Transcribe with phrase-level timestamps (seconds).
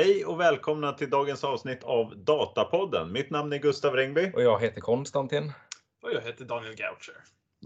[0.00, 3.12] Hej och välkomna till dagens avsnitt av Datapodden.
[3.12, 4.32] Mitt namn är Gustav Rengby.
[4.34, 5.52] Och jag heter Konstantin.
[6.02, 7.14] Och jag heter Daniel Gaucher.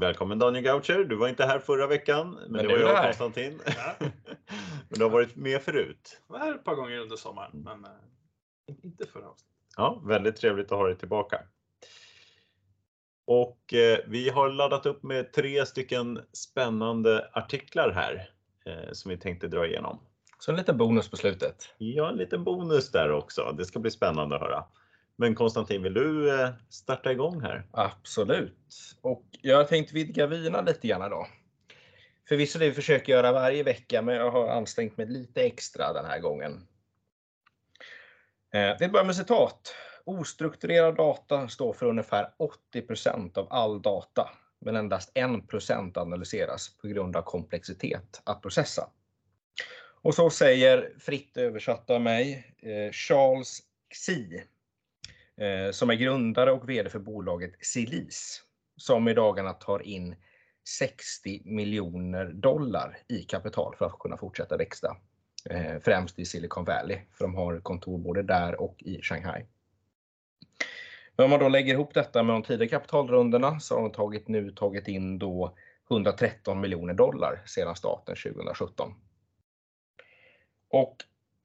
[0.00, 1.04] Välkommen Daniel Gaucher.
[1.04, 3.04] Du var inte här förra veckan, men, Men det var jag här.
[3.04, 3.60] Konstantin.
[3.66, 3.94] Ja.
[4.88, 6.20] men du har varit med förut.
[6.28, 7.90] Jag var här ett par gånger under sommaren, men eh,
[8.82, 9.56] inte förra avsnittet.
[9.76, 11.40] Ja, väldigt trevligt att ha dig tillbaka.
[13.26, 18.30] Och eh, vi har laddat upp med tre stycken spännande artiklar här
[18.66, 20.00] eh, som vi tänkte dra igenom.
[20.44, 21.74] Så en liten bonus på slutet.
[21.78, 23.52] Ja, en liten bonus där också.
[23.52, 24.64] Det ska bli spännande att höra.
[25.16, 27.66] Men Konstantin, vill du eh, starta igång här?
[27.70, 28.58] Absolut.
[29.00, 31.26] Och jag har tänkt vidga vyerna lite grann idag.
[32.28, 36.04] Förvisso det vi försöker göra varje vecka, men jag har ansträngt mig lite extra den
[36.04, 36.66] här gången.
[38.54, 39.74] Eh, Vi börjar med citat.
[40.04, 42.30] Ostrukturerad data står för ungefär
[42.74, 48.88] 80% av all data, men endast 1% analyseras på grund av komplexitet att processa.
[50.04, 53.62] Och så säger fritt översatt av mig eh, Charles
[53.94, 54.42] Xi,
[55.36, 58.42] eh, som är grundare och VD för bolaget Silis,
[58.76, 60.16] som i dagarna tar in
[60.68, 64.96] 60 miljoner dollar i kapital för att kunna fortsätta växa.
[65.50, 69.46] Eh, främst i Silicon Valley, för de har kontor både där och i Shanghai.
[71.16, 74.28] Men om man då lägger ihop detta med de tidigare kapitalrundorna så har de tagit,
[74.28, 75.56] nu tagit in då
[75.90, 78.94] 113 miljoner dollar sedan starten 2017.
[80.74, 80.96] Och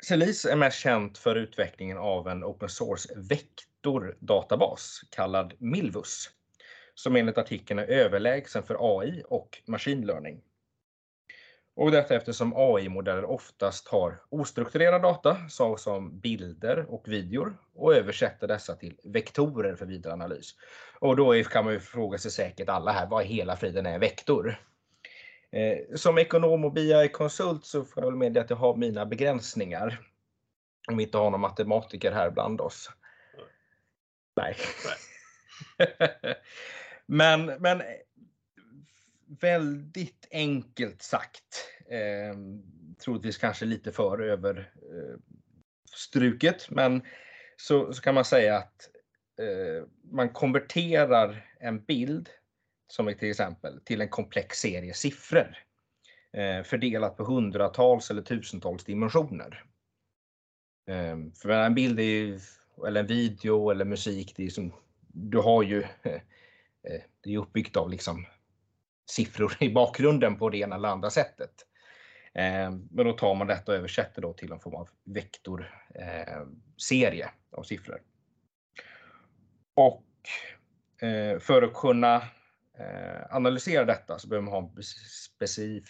[0.08, 6.30] Celis är mest känt för utvecklingen av en open source vektordatabas kallad Milvus,
[6.94, 10.42] som enligt artikeln är överlägsen för AI och machine learning.
[11.76, 18.76] Och detta eftersom AI-modeller oftast har ostrukturerad data såsom bilder och videor och översätter dessa
[18.76, 20.56] till vektorer för vidare analys.
[21.00, 24.00] Och då kan man ju fråga sig säkert alla här, vad i hela friden är
[24.00, 24.69] vektor?
[25.52, 30.00] Eh, Som ekonom och BI-konsult så får jag väl medge att jag har mina begränsningar.
[30.88, 32.92] Om vi inte har någon matematiker här bland oss.
[34.36, 34.56] Nej.
[37.06, 37.82] men, men
[39.42, 41.68] väldigt enkelt sagt.
[41.90, 42.36] Eh,
[43.04, 47.02] troligtvis kanske lite för överstruket, eh, men
[47.58, 48.90] så, så kan man säga att
[49.40, 52.30] eh, man konverterar en bild
[52.92, 55.58] som ett till exempel till en komplex serie siffror
[56.34, 59.64] eh, fördelat på hundratals eller tusentals dimensioner.
[60.88, 62.40] Ehm, för en bild är ju,
[62.88, 64.74] eller en video eller musik, det är som,
[65.08, 66.22] du har ju, eh,
[67.24, 68.26] det är uppbyggt av liksom
[69.12, 71.54] siffror i bakgrunden på det ena eller andra sättet.
[72.34, 77.32] Ehm, men då tar man detta och översätter då till en form av vektorserie eh,
[77.52, 78.02] av siffror.
[79.74, 80.06] Och
[81.40, 82.22] för att kunna
[82.80, 84.84] Eh, analysera detta så behöver man ha en
[85.40, 85.84] specif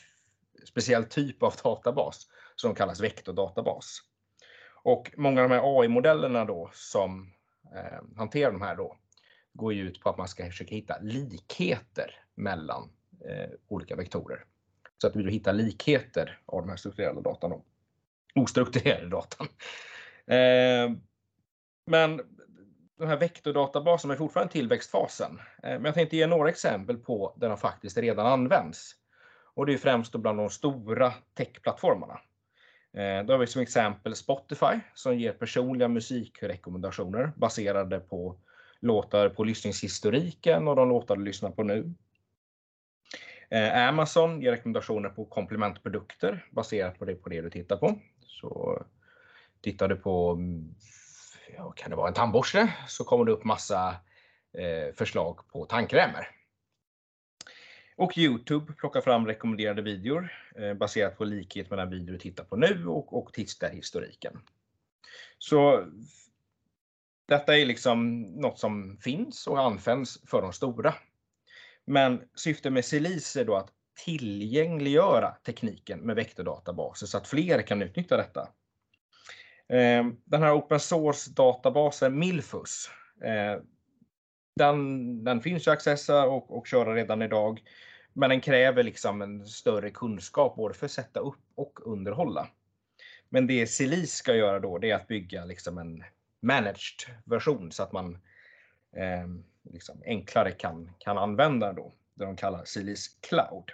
[0.67, 3.99] speciell typ av databas som kallas vektordatabas.
[4.83, 7.33] Och många av de här AI-modellerna då som
[7.75, 8.97] eh, hanterar de här då
[9.53, 12.89] går ju ut på att man ska försöka hitta likheter mellan
[13.25, 14.45] eh, olika vektorer.
[14.97, 17.65] Så att vi vill hitta likheter av de här strukturerade datan och
[18.35, 19.47] ostrukturerade datan.
[20.27, 20.91] Eh,
[21.85, 22.21] men
[22.99, 25.39] de här vektordatabaserna är fortfarande i tillväxtfasen.
[25.63, 28.95] Eh, men jag tänkte ge några exempel på där de faktiskt redan används.
[29.53, 32.19] Och det är främst då bland de stora techplattformarna.
[32.93, 38.35] Eh, då har vi som exempel Spotify som ger personliga musikrekommendationer baserade på
[38.79, 41.93] låtar på lyssningshistoriken och de låtar du lyssnar på nu.
[43.49, 47.99] Eh, Amazon ger rekommendationer på komplementprodukter baserat på det, på det du tittar på.
[48.25, 48.83] Så
[49.61, 50.75] tittar du på mm,
[51.57, 53.95] ja, kan det vara en tandborste så kommer det upp massa
[54.53, 56.27] eh, förslag på tandkrämer.
[57.95, 62.55] Och Youtube plockar fram rekommenderade videor eh, baserat på likhet mellan videor du tittar på
[62.55, 64.41] nu och, och tittarhistoriken.
[65.37, 65.85] Så
[67.25, 70.93] detta är liksom något som finns och används för de stora.
[71.85, 73.69] Men syftet med Celis är då att
[74.05, 78.49] tillgängliggöra tekniken med vektordatabaser så att fler kan utnyttja detta.
[79.69, 82.89] Ehm, den här open source databasen Milfus,
[83.23, 83.61] eh,
[84.55, 87.63] den, den finns att accessa och, och köra redan idag.
[88.13, 92.47] Men den kräver liksom en större kunskap både för att sätta upp och underhålla.
[93.29, 96.03] Men det Celis ska göra då, det är att bygga liksom en
[96.41, 98.13] managed version så att man
[98.95, 99.27] eh,
[99.73, 103.71] liksom enklare kan, kan använda då, det de kallar Celis Cloud.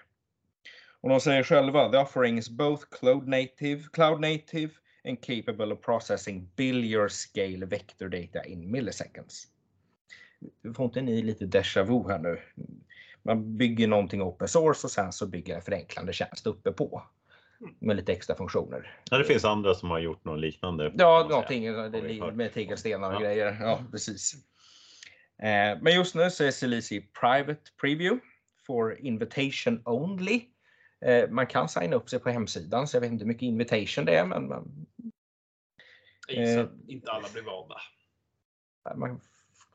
[1.02, 4.72] Och de säger själva, the offering is both cloud native, cloud native
[5.08, 9.48] and capable of processing billion scale vector data in milliseconds.
[10.76, 12.40] Får inte ni lite déjà vu här nu?
[13.24, 17.04] Man bygger någonting open source och sen så bygger en förenklande tjänst uppe på.
[17.80, 19.00] med lite extra funktioner.
[19.12, 20.92] Ja, det finns andra som har gjort något liknande.
[20.98, 21.64] Ja, någonting
[22.38, 23.20] med tegelstenar och Ja.
[23.20, 23.58] grejer.
[23.62, 24.34] Ja, precis.
[25.38, 28.26] Eh, Men just nu så är Celici Private Preview
[28.68, 30.42] for Invitation Only.
[31.06, 34.06] Eh, Man kan signa upp sig på hemsidan, så jag vet inte hur mycket invitation
[34.06, 34.86] det är, men man,
[36.28, 36.60] Eh.
[36.62, 37.76] att inte alla blir valda.
[38.96, 39.22] man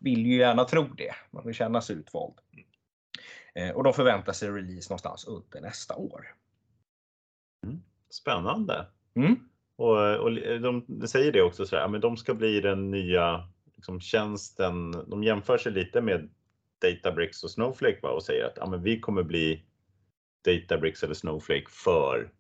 [0.01, 1.15] vill ju gärna tro det.
[1.31, 2.35] Man vill känna sig utvald.
[3.55, 6.35] Eh, Och de förväntar sig release någonstans under nästa år.
[8.11, 8.87] Spännande.
[9.15, 9.49] Mm.
[9.77, 13.49] Och, och de säger det också så här, ja, men de ska bli den nya
[13.77, 14.91] liksom, tjänsten.
[15.07, 16.31] De jämför sig lite med
[16.79, 19.65] Databricks och Snowflake va, och säger att ja, men vi kommer bli
[20.45, 22.31] Databricks eller Snowflake för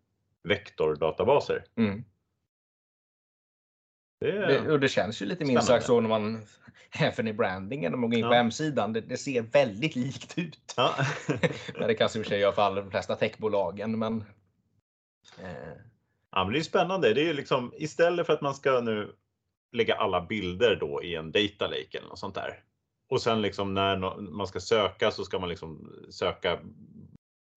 [0.42, 1.64] vektordatabaser.
[1.76, 2.04] Mm.
[4.20, 6.42] Det Det, och det känns ju lite minst sagt så när man,
[7.00, 8.36] även i brandingen, när man går in på Ja.
[8.36, 10.74] hemsidan, det, det ser väldigt likt ut.
[10.76, 10.94] ja.
[11.78, 13.98] Men det kanske i och för sig gör för alla de flesta techbolagen.
[13.98, 14.24] Men,
[15.38, 15.72] eh,
[16.32, 17.14] Ja, men det är spännande.
[17.14, 19.12] Det är ju liksom istället för att man ska nu
[19.72, 22.64] lägga alla bilder då i en data lake eller något sånt där.
[23.08, 26.60] Och sen liksom när man ska söka så ska man liksom söka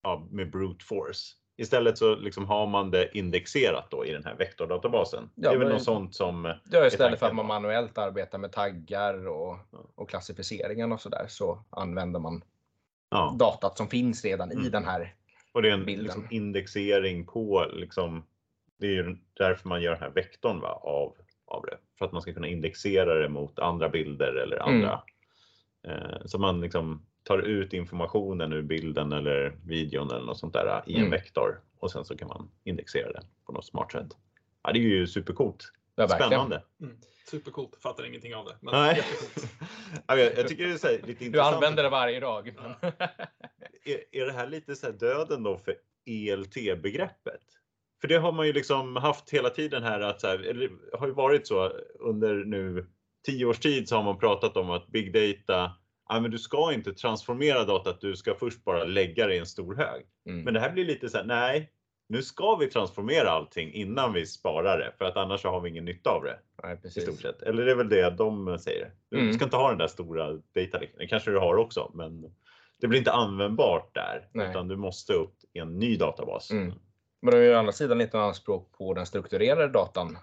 [0.04, 1.34] ja, med brute force.
[1.56, 5.30] Istället så liksom har man det indexerat då i den här vektordatabasen.
[5.34, 8.52] Ja, det är väl något sånt som ja, istället för att man manuellt arbetar med
[8.52, 9.58] taggar och,
[9.94, 12.44] och klassificeringen och sådär så använder man
[13.10, 14.70] ja, datat som finns redan i Mm.
[14.70, 15.14] den här.
[15.52, 16.04] och det är en bilden.
[16.04, 18.24] liksom indexering på liksom.
[18.78, 21.16] Det är ju därför man gör den här vektorn va, av
[21.46, 24.74] av det för att man ska kunna indexera det mot andra bilder eller Mm.
[24.74, 25.02] andra.
[25.86, 30.82] Eh, så man liksom tar ut informationen ur bilden eller videon eller något sånt där
[30.86, 31.10] i en Mm.
[31.10, 34.06] vektor och sen så kan man indexera det på något smart sätt.
[34.62, 35.72] Ja, det är ju supercoolt.
[36.08, 36.62] Spännande.
[36.80, 36.96] Mm.
[37.30, 37.76] Supercoolt.
[37.82, 38.56] Fattar ingenting av det.
[38.60, 39.02] Men Nej.
[40.06, 41.54] jag, jag tycker det är så här, lite Du intressant.
[41.54, 42.48] använder det varje dag.
[43.84, 45.74] är, är det här lite så här döden då för
[46.06, 47.40] ELT-begreppet?
[48.00, 50.96] För det har man ju liksom haft hela tiden här att så här, eller det
[50.98, 51.68] har ju varit så
[52.00, 52.86] under nu
[53.26, 55.72] tio års tid så har man pratat om att big data,
[56.08, 59.46] ja, men du ska inte transformera datat, du ska först bara lägga det i en
[59.46, 60.06] stor hög.
[60.26, 60.42] Mm.
[60.44, 61.70] Men det här blir lite så här, nej,
[62.08, 65.84] nu ska vi transformera allting innan vi sparar det för att annars har vi ingen
[65.84, 67.42] nytta av det Nej, i stort sett.
[67.42, 68.90] Eller det är väl det de säger.
[69.10, 69.32] Du Mm.
[69.32, 70.98] ska inte ha den där stora dataläckan.
[70.98, 72.34] Det kanske du har också, men
[72.80, 74.50] det blir inte användbart där Nej.
[74.50, 76.50] utan du måste upp i en ny databas.
[76.50, 76.72] Mm.
[77.22, 80.18] Men de har ju å andra sidan inte anspråk på den strukturerade datan.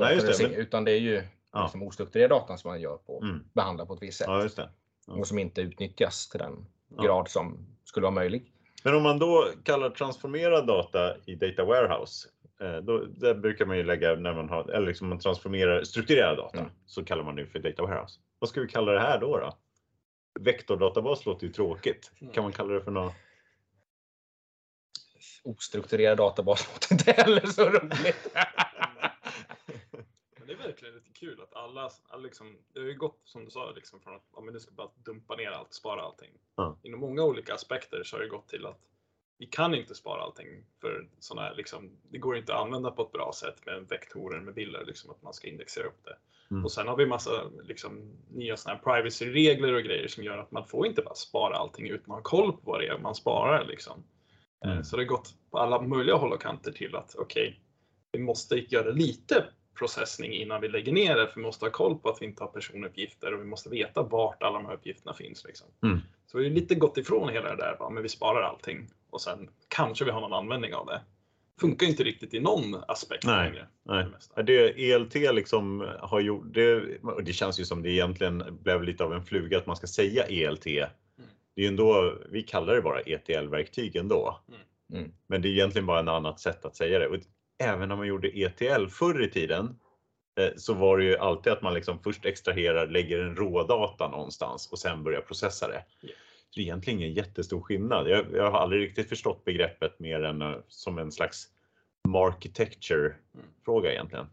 [0.00, 1.22] Nej, just det, men- Utan det är ju
[1.54, 1.62] Ja.
[1.62, 3.44] liksom ostrukturerad datan som man gör på, Mm.
[3.54, 4.26] behandlar på ett visst sätt.
[4.28, 4.68] Ja, ja.
[5.14, 6.66] Och som inte utnyttjas till den
[7.02, 8.52] grad som skulle vara möjlig.
[8.84, 12.28] Men om man då kallar transformerad data i data warehouse,
[12.60, 16.36] eh, då, där brukar man ju lägga när man har, eller liksom man transformerar strukturerad
[16.36, 16.70] data, Mm.
[16.86, 18.20] så kallar man det för data warehouse.
[18.38, 19.38] Vad ska vi kalla det här då?
[19.38, 19.58] då?
[20.40, 22.12] Vektordatabas låter ju tråkigt.
[22.20, 22.32] Mm.
[22.32, 23.12] Kan man kalla det för något?
[25.42, 28.34] Ostrukturerad databas låter inte heller så roligt.
[30.38, 33.44] Men det är verkligen lite kul att alla, alla liksom, det har ju gått som
[33.44, 36.30] du sa, liksom, från att ja, men nu ska bara dumpa ner allt, spara allting.
[36.56, 36.78] Ja.
[36.82, 38.80] Inom många olika aspekter så har det gått till att
[39.38, 43.02] vi kan inte spara allting för såna här, liksom, det går inte att använda på
[43.02, 46.16] ett bra sätt med vektorer med bilder, liksom, att man ska indexera upp det.
[46.50, 46.64] Mm.
[46.64, 50.50] Och sen har vi massa liksom, nya såna här privacy-regler och grejer som gör att
[50.50, 53.14] man får inte bara spara allting utan att ha koll på vad det är man
[53.14, 53.64] sparar.
[53.64, 54.04] Liksom.
[54.64, 54.84] Eh, Mm.
[54.84, 57.60] Så det har gått på alla möjliga håll och kanter till att okej,
[58.12, 59.44] vi måste göra lite
[59.74, 62.42] processning innan vi lägger ner det, för vi måste ha koll på att vi inte
[62.42, 65.44] har personuppgifter och vi måste veta vart alla de här uppgifterna finns.
[65.44, 65.66] Liksom.
[65.82, 66.00] Mm.
[66.26, 69.20] Så vi har lite gått ifrån hela det där, bara, men vi sparar allting och
[69.20, 71.00] sen kanske vi har någon användning av det.
[71.60, 73.66] Funkar inte riktigt i någon aspekt Nej, längre.
[73.82, 74.06] Nej.
[74.36, 78.82] det Det ELT liksom har gjort, det, och det känns ju som det egentligen blev
[78.82, 80.66] lite av en fluga att man ska säga ELT.
[80.66, 80.88] Mm.
[81.54, 84.38] Det är ändå, vi kallar det bara ETL-verktyg ändå.
[84.92, 85.12] Mm.
[85.26, 87.20] Men det är egentligen bara ett annat sätt att säga det.
[87.58, 89.78] Även när man gjorde ETL förr i tiden
[90.40, 94.72] eh, så var det ju alltid att man liksom först extraherar, lägger en rådata någonstans
[94.72, 95.84] och sen börjar processa det.
[96.54, 98.08] Det är egentligen ingen jättestor skillnad.
[98.08, 101.48] Jag, jag har aldrig riktigt förstått begreppet mer än eh, som en slags
[102.08, 103.14] marketecture
[103.64, 104.26] fråga egentligen.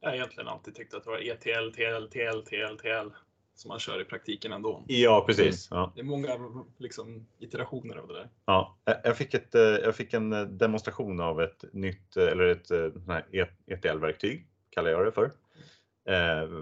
[0.00, 3.10] Jag har egentligen alltid tyckt att det var ETL, TL, TL, TL, TL
[3.58, 4.84] som man kör i praktiken ändå.
[4.86, 5.68] Ja, precis.
[5.70, 5.92] Ja.
[5.94, 6.38] Det är många
[6.78, 8.28] liksom, iterationer av det där.
[8.44, 12.44] Ja, jag- fick, ett, eh, jag fick en eh, demonstration av ett nytt, eh, eller
[12.44, 15.32] ett eh, sån här ETL-verktyg, kallar jag det för.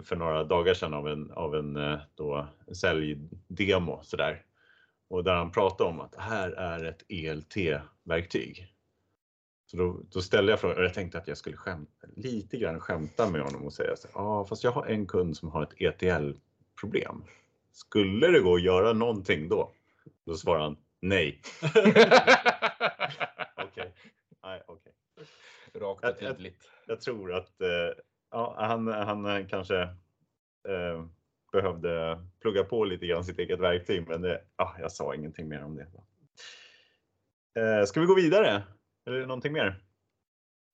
[0.04, 4.42] För några dagar sedan av en, av en då, säljdemo sådär.
[5.08, 8.72] Och där han pratade om att det här är ett ELT-verktyg.
[9.70, 12.80] Så då, då ställde jag frågan, och jag tänkte att jag skulle skämta, lite grann
[12.80, 15.62] skämta med honom och säga så ja ah, fast jag har en kund som har
[15.62, 15.80] ett
[16.76, 17.24] ETL-problem.
[17.72, 19.72] Skulle det gå att göra någonting då?
[20.26, 21.40] Då svarade han nej.
[23.56, 23.94] Okej.
[24.42, 24.92] Nej, okej.
[25.74, 26.70] Rakt Jag- och jag- tydligt.
[26.86, 27.68] Jag tror att eh,
[28.30, 29.82] ja, han, han kanske
[30.68, 31.06] eh,
[31.52, 35.64] behövde plugga på lite grann sitt eget verktyg, men det, ja, jag sa ingenting mer
[35.64, 35.86] om det.
[37.60, 38.62] Eh, ska vi gå vidare?
[39.06, 39.82] Eller någonting mer?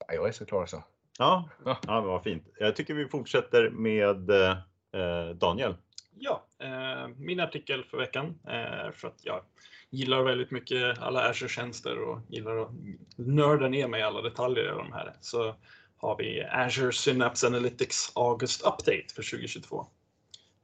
[0.09, 0.85] Ja, jag är så klar så.
[1.19, 1.79] Ja, Ja.
[1.87, 2.49] ja vad fint.
[2.59, 4.57] Jag tycker vi fortsätter med eh,
[4.93, 5.75] Eh, Daniel.
[6.19, 9.43] Ja, eh, min artikel för veckan, eh, för att jag
[9.91, 12.71] gillar väldigt mycket alla Azure-tjänster och gillar att
[13.17, 15.55] nörda ner mig i alla detaljer i de här, så
[15.97, 19.87] har vi Azure Synapse Analytics August Update för 2022.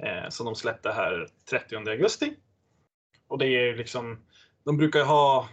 [0.02, 2.36] Eh, som de släppte här 30 augusti.
[3.28, 4.18] Och det är liksom,
[4.64, 5.48] de brukar ju ha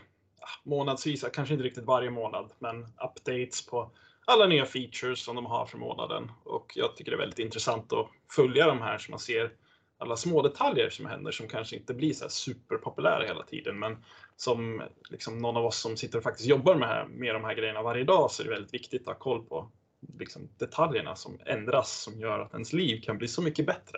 [0.63, 3.91] månadsvisa, kanske inte riktigt varje månad, men updates på
[4.25, 6.31] alla nya features som de har för månaden.
[6.43, 9.51] Och jag tycker det är väldigt intressant att följa de här så man ser
[9.97, 13.79] alla små detaljer som händer som kanske inte blir så här superpopulära hela tiden.
[13.79, 13.97] Men
[14.35, 17.55] som liksom någon av oss som sitter och faktiskt jobbar med, här, med de här
[17.55, 19.71] grejerna varje dag så är det väldigt viktigt att ha koll på
[20.19, 23.97] liksom, detaljerna som ändras som gör att ens liv kan bli så mycket bättre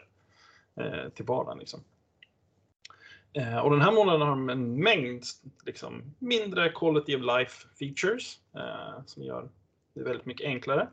[0.76, 1.60] eh, till vardagen.
[1.60, 1.84] Liksom.
[3.34, 5.24] Eh, och den här månaden har de en mängd
[5.66, 9.50] liksom, mindre quality of life features eh, som gör
[9.98, 10.88] det är väldigt mycket enklare.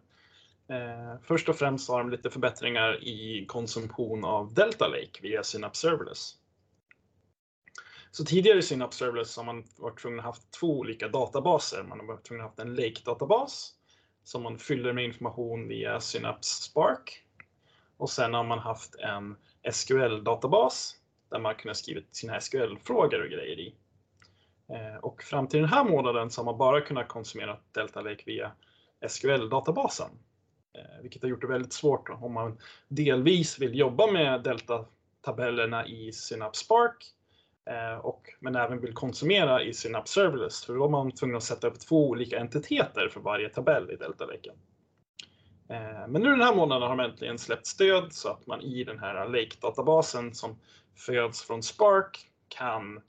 [0.68, 5.80] Eh, först och främst har de lite förbättringar i konsumtion av Delta Lake via Synapse
[5.80, 6.34] Serverless.
[8.10, 11.82] Så tidigare i Synapse Serverless har man varit tvungen att ha haft två olika databaser.
[11.82, 13.72] Man har varit tvungen att ha en Lake-databas
[14.24, 17.24] som man fyller med information via Synapse Spark.
[17.96, 19.36] Och sen har man haft en
[19.72, 20.96] SQL-databas
[21.30, 23.74] där man kunnat skriva sina SQL-frågor och grejer i.
[24.68, 28.22] Eh, Och fram till den här månaden så har man bara kunnat konsumera Delta Lake
[28.26, 28.52] via
[29.08, 30.10] SQL-databasen.
[30.78, 32.58] Eh, vilket har gjort det väldigt svårt om man
[32.88, 37.04] delvis vill jobba med Delta-tabellerna i Synapse Spark
[37.70, 40.64] eh, och, men även vill konsumera i Synapse Serverless.
[40.64, 43.96] För då är man tvungen att sätta upp två olika entiteter för varje tabell i
[43.96, 44.50] Delta Lake.
[45.68, 48.84] Eh, men nu den här månaden har de äntligen släppt stöd så att man i
[48.84, 50.58] den här Lake-databasen som
[50.96, 53.00] föds från Spark kan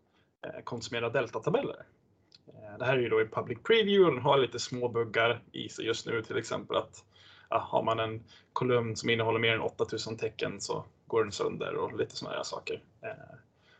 [0.64, 1.86] konsumera Delta-tabeller.
[2.64, 5.42] Eh, det här är ju då i public preview och den har lite små buggar
[5.52, 7.06] i sig just nu, till exempel att
[7.50, 11.76] ja, har man en kolumn som innehåller mer än 8000 tecken så går den sönder
[11.76, 12.84] och lite sådana här saker.
[13.02, 13.36] Eh,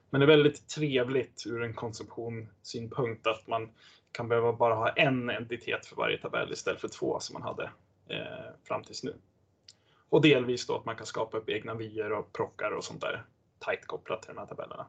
[0.10, 3.70] men det är väldigt trevligt ur en konsumtionssynpunkt att man
[4.12, 7.64] kan behöva bara ha en entitet för varje tabell istället för två som man hade
[8.10, 9.16] eh, fram tills nu.
[10.10, 13.26] Och delvis då att man kan skapa upp egna vyer och prockar och sånt där
[13.60, 14.88] tajt kopplat till de här tabellerna.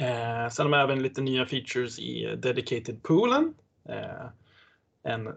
[0.00, 3.54] Eh, sen har man även lite nya features i Dedicated Poolen.
[3.88, 4.26] Eh,
[5.02, 5.34] en,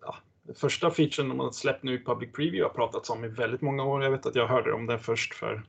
[0.00, 3.28] ja, den första featuren de har släppt nu i Public Preview har pratats om i
[3.28, 4.02] väldigt många år.
[4.02, 5.62] Jag vet att jag hörde om den först för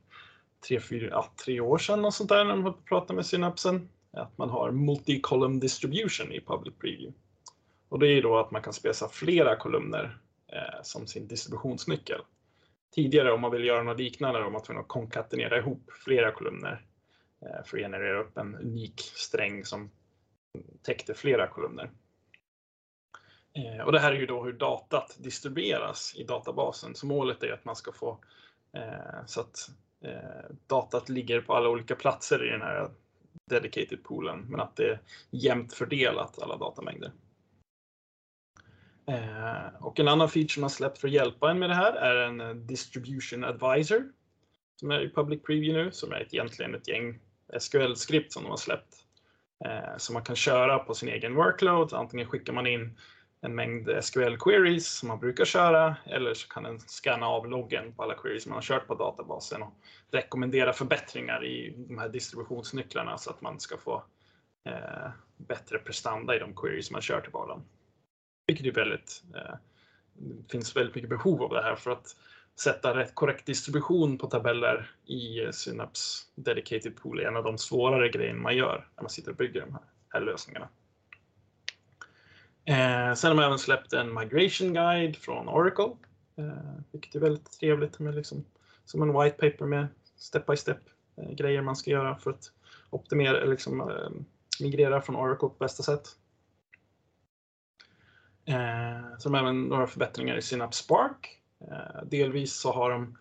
[0.68, 3.90] tre, fyra, ja, tre år sedan och sånt där när de pratade med synapsen.
[4.12, 7.14] Att man har multi-column distribution i Public Preview.
[7.90, 10.18] Och det är då att man kan spesa flera kolumner
[10.52, 12.22] eh, som sin distributionsnyckel.
[12.96, 16.32] Tidigare om man vill göra något liknande då var man tvungen att konkatenera ihop flera
[16.32, 16.86] kolumner
[17.46, 19.92] Eh, för att generera upp en unik sträng som
[20.82, 21.92] täckte flera kolumner.
[23.54, 26.96] Eh, och det här är ju då hur datat distribueras i databasen.
[26.96, 28.20] Så målet är att man ska få
[28.74, 29.70] eh, så att
[30.68, 32.90] datat ligger på alla olika platser i den här
[33.50, 35.00] dedicated poolen, men att det är
[35.30, 37.12] jämnt fördelat alla datamängder.
[39.80, 42.68] Och en annan feature man släppt för att hjälpa en med det här är en
[42.68, 44.12] distribution advisor
[44.80, 47.20] som är i public preview nu, som är ett, egentligen ett gäng
[47.60, 49.06] SQL-skript som de har släppt.
[49.66, 51.94] Eh, som man kan köra på sin egen workload.
[51.94, 52.98] Antingen skickar man in
[53.42, 58.04] en mängd SQL-queries som man brukar köra eller så kan den scanna av loggen på
[58.04, 59.74] alla queries man har kört på databasen och
[60.12, 64.04] rekommendera förbättringar i de här distributionsnycklarna så att man ska få
[64.66, 67.64] eh, bättre prestanda i de queries man kör till vardagen.
[68.48, 69.56] Vilket är väldigt, eh,
[70.14, 72.16] det finns väldigt mycket behov av det här för att
[72.60, 78.10] sätta rätt korrekt distribution på tabeller i Synapse Dedicated Pool är en av de svårare
[78.10, 80.70] grejerna man gör när man sitter och bygger de här, här lösningarna.
[82.66, 85.92] Eh, sen har man även släppt en migration guide från Oracle,
[86.38, 88.46] eh, vilket är väldigt trevligt med liksom,
[88.86, 90.80] som en white paper med step by step
[91.18, 92.52] eh, grejer man ska göra för att
[92.90, 94.10] optimera, liksom, eh,
[94.60, 96.08] migrera från Oracle på bästa sätt.
[98.46, 101.42] Eh, sen har man även några förbättringar i Synapse Spark.
[101.72, 103.18] Eh, delvis så har de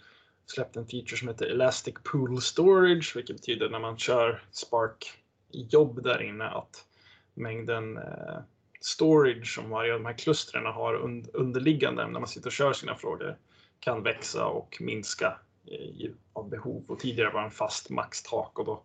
[0.46, 5.12] släppt en feature som heter Elastic Pool Storage, vilket betyder när man kör Spark
[5.50, 6.86] jobb där inne att
[7.34, 8.38] mängden eh,
[8.80, 10.94] storage som varje av de här klustren har
[11.32, 13.38] underliggande när man sitter och kör sina frågor
[13.80, 16.84] kan växa och minska eh, av behov.
[16.88, 18.82] Och tidigare var det en fast maxtak och då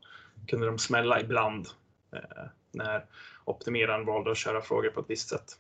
[0.48, 1.68] kunde de smälla ibland.
[2.72, 3.06] När
[3.46, 5.58] optimeraren valde att köra frågor på ett visst sätt.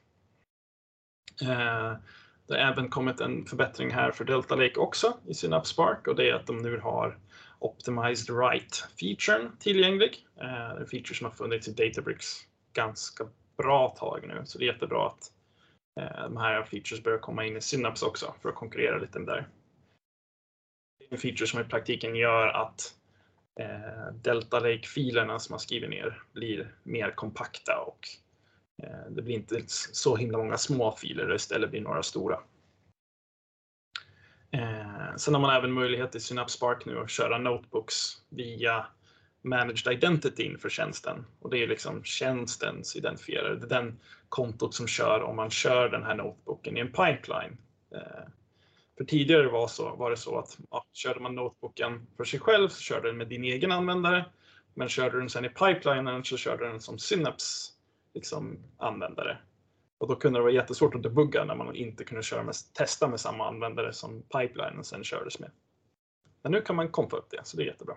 [2.49, 6.15] Det har även kommit en förbättring här för Delta Lake också i Synapse Spark och
[6.15, 7.17] det är att de nu har
[7.59, 10.27] Optimized Write-featuren tillgänglig.
[10.35, 12.27] Det är en feature som har funnits i Databricks
[12.73, 13.27] ganska
[13.57, 15.31] bra tag nu, så det är jättebra att
[15.99, 19.27] eh, de här features börjar komma in i Synapse också för att konkurrera lite med
[19.27, 19.47] där.
[20.99, 22.95] Det är en feature som i praktiken gör att
[23.59, 27.99] eh, Delta Lake-filerna som man skriver ner blir mer kompakta och
[28.83, 32.39] Eh, det blir inte så himla många små filer, istället blir några stora.
[34.51, 37.95] Eh, sen har man även möjlighet i Synapse Spark nu att köra notebooks
[38.29, 38.86] via
[39.41, 43.55] Managed Identity för tjänsten och det är liksom tjänstens identifierare.
[43.55, 47.57] Det är den kontot som kör om man kör den här notebooken i en pipeline.
[47.95, 48.27] Eh,
[48.98, 53.07] för tidigare var det så att ja, körde man notebooken för sig själv så körde
[53.07, 54.25] den med din egen användare.
[54.74, 57.71] Men körde du den sen i pipelinen så körde den som Synapse
[58.19, 59.38] liksom användare.
[59.97, 63.07] Och då kunde det vara jättesvårt att debugga när man inte kunde köra med, testa
[63.07, 65.51] med samma användare som pipelinen sen kördes med.
[66.41, 67.95] Men nu kan man kompa upp det, så det är jättebra.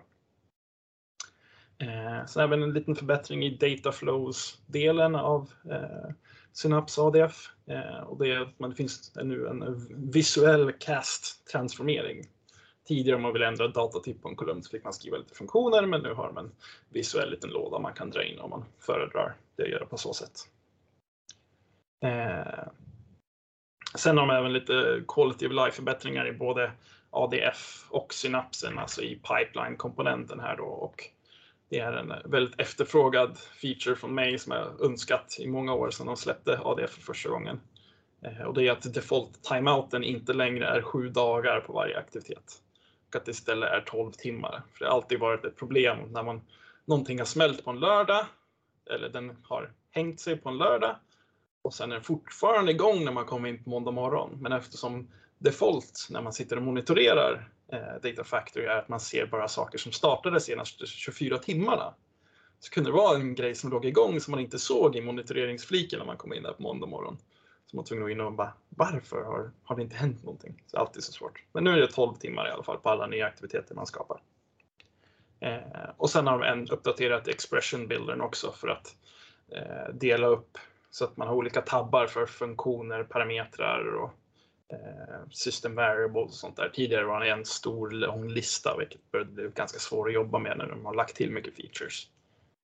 [1.77, 6.13] Eh, så även en liten förbättring i data flows-delen av eh,
[6.53, 7.49] Synapse ADF.
[7.65, 12.27] Eh, och det är att man, det finns nu en visuell cast-transformering.
[12.87, 15.85] Tidigare om man vill ändra datatyp på en kolumn så fick man skriva lite funktioner,
[15.85, 16.51] men nu har man en
[16.89, 20.13] visuell liten låda man kan dra in om man föredrar det att göra på så
[20.13, 20.49] sätt.
[22.05, 22.67] Eh,
[23.95, 26.71] sen har de även lite quality of life förbättringar i både
[27.09, 30.65] ADF och synapsen, alltså i pipeline-komponenten här då.
[30.65, 31.09] Och
[31.69, 36.07] det är en väldigt efterfrågad feature från mig som jag önskat i många år sedan
[36.07, 37.59] de släppte ADF för första gången.
[38.21, 42.61] Eh, och det är att default timeouten inte längre är sju dagar på varje aktivitet.
[43.13, 44.61] Och att det istället är 12 timmar.
[44.73, 46.41] För det har alltid varit ett problem när man,
[46.85, 48.25] någonting har smält på en lördag
[48.89, 50.95] eller den har hängt sig på en lördag
[51.61, 54.37] och sen är den fortfarande igång när man kommer in på måndag morgon.
[54.41, 59.25] Men eftersom default när man sitter och monitorerar eh, Data Factory är att man ser
[59.25, 61.93] bara saker som startade senaste 24 timmarna.
[62.59, 65.99] Så kunde det vara en grej som låg igång som man inte såg i monitoreringsfliken
[65.99, 67.17] när man kom in där på måndag morgon.
[67.73, 70.23] Så man var tvungen att gå in och bara, varför har, har det inte hänt
[70.23, 70.63] någonting?
[70.67, 71.43] Så alltid så svårt.
[71.51, 74.21] Men nu är det 12 timmar i alla fall på alla nya aktiviteter man skapar.
[75.39, 78.95] Eh, och sen har de en uppdaterat expression buildern också för att
[79.51, 80.57] eh, dela upp
[80.89, 84.11] så att man har olika tabbar för funktioner, parametrar och
[84.67, 86.69] eh, system variables och sånt där.
[86.73, 90.57] Tidigare var det en stor lång lista, vilket började bli ganska svårt att jobba med
[90.57, 92.07] när de har lagt till mycket features.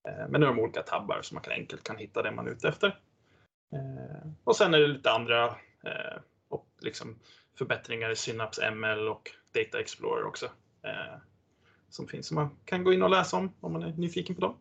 [0.07, 2.47] Eh, men nu har de olika tabbar så man kan enkelt kan hitta det man
[2.47, 2.99] är ute efter.
[3.73, 5.45] Eh, och sen är det lite andra
[5.83, 7.19] eh, och liksom
[7.57, 10.45] förbättringar i Synapse ML och Data Explorer också.
[10.83, 11.21] Eh,
[11.89, 14.41] som finns som man kan gå in och läsa om om man är nyfiken på
[14.41, 14.57] dem.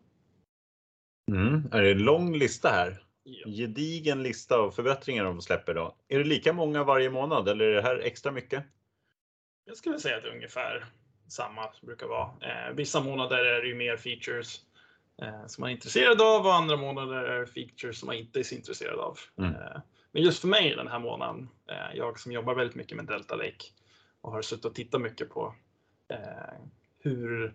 [1.31, 1.69] Mm.
[1.71, 3.03] Är det en lång lista här?
[3.45, 5.95] Gedigen lista av förbättringar de släpper då.
[6.07, 8.63] Är det lika många varje månad eller är det här extra mycket?
[9.65, 10.85] Jag skulle säga att det är ungefär
[11.27, 12.31] samma som brukar vara.
[12.41, 14.61] Eh, vissa månader är det ju mer features
[15.47, 18.55] som man är intresserad av och andra månader är features som man inte är så
[18.55, 19.19] intresserad av.
[19.37, 19.55] Mm.
[19.55, 23.05] Eh, men just för mig den här månaden, eh, jag som jobbar väldigt mycket med
[23.05, 23.65] Delta Lake
[24.21, 25.55] och har suttit och tittat mycket på
[26.07, 26.59] eh,
[26.99, 27.53] hur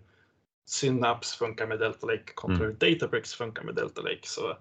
[0.67, 2.79] Synapse funkar med Delta Lake kontra hur mm.
[2.79, 4.23] Databricks funkar med Delta Lake.
[4.23, 4.57] Så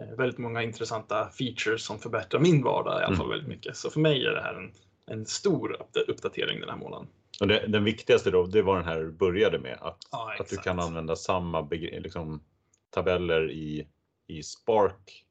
[0.00, 3.28] Eh, väldigt många intressanta features som förbättrar min vardag i alla fall mm.
[3.28, 3.76] väldigt mycket.
[3.76, 4.72] Så för mig är det här en,
[5.06, 7.08] en stor uppdatering den här månaden.
[7.40, 10.48] Och det, den viktigaste då, det var den här du började med, att, ja, att
[10.48, 12.42] du kan använda samma liksom,
[12.90, 13.88] tabeller i,
[14.26, 15.24] i Spark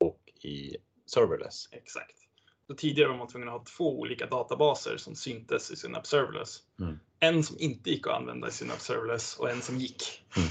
[0.00, 1.68] och i Serverless.
[1.72, 2.16] Exakt.
[2.66, 6.58] Så tidigare var man tvungen att ha två olika databaser som syntes i Synapse Serverless.
[6.80, 7.00] Mm.
[7.20, 10.24] En som inte gick att använda i Synapse Serverless och en som gick.
[10.36, 10.48] Mm.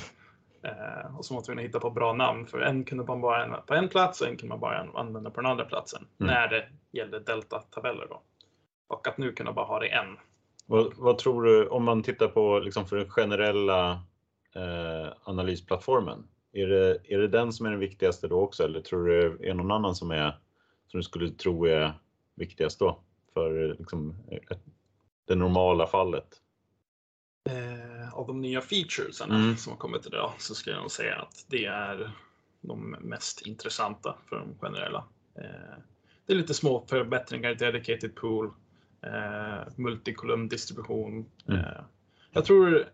[0.64, 3.62] Eh, och så måste vi hitta på bra namn för en kunde man bara använda
[3.62, 6.34] på en plats och en kunde man bara använda på den andra platsen mm.
[6.34, 8.08] när det gällde delta-tabeller.
[8.88, 10.18] Och att nu kunna bara ha det en.
[10.66, 13.92] Vad, vad tror du om man tittar på liksom för den generella
[14.56, 16.28] eh, analysplattformen?
[16.54, 19.50] Är det, är det den som är den viktigaste då också eller tror du det
[19.50, 20.40] är någon annan som, är,
[20.88, 21.94] som du skulle tro är
[22.36, 23.00] viktigast då
[23.34, 24.16] för liksom,
[25.28, 26.28] det normala fallet?
[27.50, 29.58] Eh, av de nya featuresen mm.
[29.58, 32.12] som har kommit idag så skulle jag nog säga att det är
[32.62, 35.04] de mest intressanta för de generella.
[35.36, 35.78] Eh,
[36.26, 38.52] det är lite små förbättringar, dedicated pool,
[39.04, 41.26] eh, multikolumn distribution.
[41.48, 41.60] Mm.
[41.60, 41.82] Eh,
[42.32, 42.86] jag tror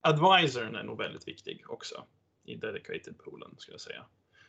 [0.00, 2.04] advisorn är nog väldigt viktig också
[2.44, 4.04] i dedicated poolen skulle jag säga.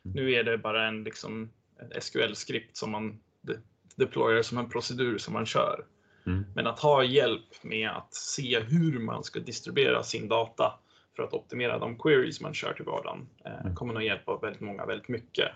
[0.05, 0.15] Mm.
[0.15, 1.49] Nu är det bara en liksom
[2.01, 3.57] SQL-skript som man de
[3.95, 5.85] deployar som en procedur som man kör.
[6.25, 6.45] Mm.
[6.55, 10.79] Men att ha hjälp med att se hur man ska distribuera sin data
[11.15, 13.27] för att optimera de queries man kör till vardagen.
[13.45, 13.75] Eh, Mm.
[13.75, 15.47] kommer nog hjälpa väldigt många väldigt mycket.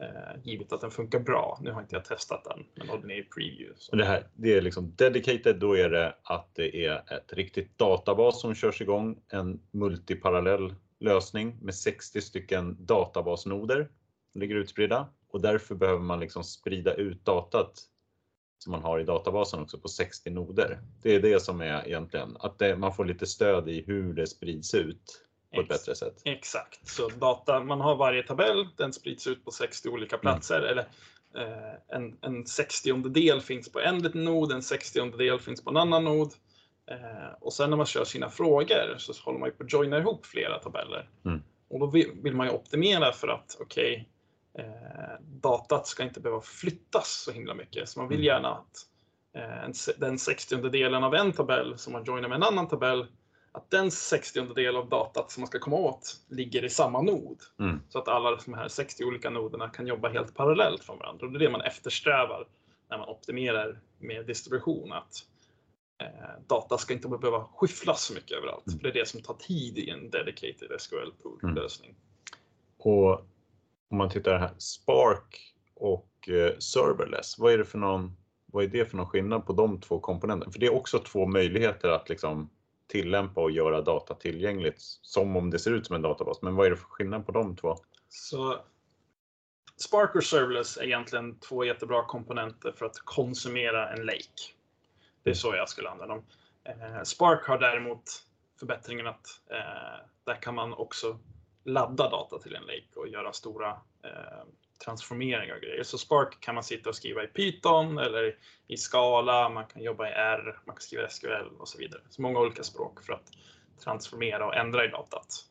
[0.00, 1.58] Eh, givet att den funkar bra.
[1.62, 3.74] Nu har inte jag testat den, men den är i preview.
[3.76, 3.96] Så.
[3.96, 8.40] Det här, det är liksom dedicated, då är det att det är ett riktigt databas
[8.40, 13.88] som körs igång, en multiparallell lösning med 60 stycken databasnoder
[14.32, 17.72] som ligger utspridda och därför behöver man liksom sprida ut datat
[18.58, 20.80] som man har i databasen också på 60 noder.
[21.02, 24.26] Det är det som är egentligen att det, man får lite stöd i hur det
[24.26, 26.22] sprids ut på ett Ex- bättre sätt.
[26.24, 30.60] Exakt, så data, man har varje tabell, den sprids ut på 60 olika platser.
[30.62, 30.88] Eller
[31.36, 35.70] eh, en, en 60 del finns på en liten nod, en 60 del finns på
[35.70, 36.32] en annan nod.
[36.90, 39.98] Eh, och sen när man kör sina frågor så håller man ju på att joina
[39.98, 41.08] ihop flera tabeller.
[41.24, 41.42] Mm.
[41.70, 44.08] Och då vill, man ju optimera för att okej,
[44.58, 44.64] eh,
[45.20, 47.88] datat ska inte behöva flyttas så himla mycket.
[47.88, 48.26] Så man vill Mm.
[48.26, 48.86] gärna att
[49.34, 53.06] eh, den 60 delen av en tabell som man joinar med en annan tabell
[53.52, 57.38] att den 60 del av datat som man ska komma åt ligger i samma nod.
[57.58, 57.80] Mm.
[57.88, 61.26] Så att alla de här 60 olika noderna kan jobba helt parallellt från varandra.
[61.26, 62.46] Och det är det man eftersträvar
[62.90, 64.92] när man optimerar med distribution.
[64.92, 65.26] Att
[66.02, 68.66] eh, data ska inte behöva skyfflas så mycket överallt.
[68.66, 68.78] Mm.
[68.78, 71.94] För det är det som tar tid i en dedicated SQL pool-lösning.
[72.78, 73.12] Och
[73.90, 78.16] om man tittar här, Spark och eh, serverless, vad är det för någon
[78.52, 80.52] vad är det för någon skillnad på de två komponenterna?
[80.52, 82.50] För det är också två möjligheter att liksom
[82.90, 86.42] tillämpa och göra data tillgängligt som om det ser ut som en databas.
[86.42, 87.76] Men vad är det för skillnad på de två?
[88.08, 88.60] Så
[89.76, 94.52] Spark och Serverless är egentligen två jättebra komponenter för att konsumera en lake.
[95.22, 96.24] Det är så jag skulle använda dem.
[96.64, 98.02] Eh, Spark har däremot
[98.58, 101.18] förbättringen att eh, där kan man också
[101.64, 103.70] ladda data till en lake och göra stora
[104.04, 104.44] eh,
[104.84, 105.82] transformeringar och grejer.
[105.82, 110.08] Så Spark kan man sitta och skriva i Python eller i Scala, man kan jobba
[110.08, 112.00] i R, man kan skriva SQL och så vidare.
[112.10, 113.30] Så många olika språk för att
[113.84, 115.44] transformera och ändra i datat.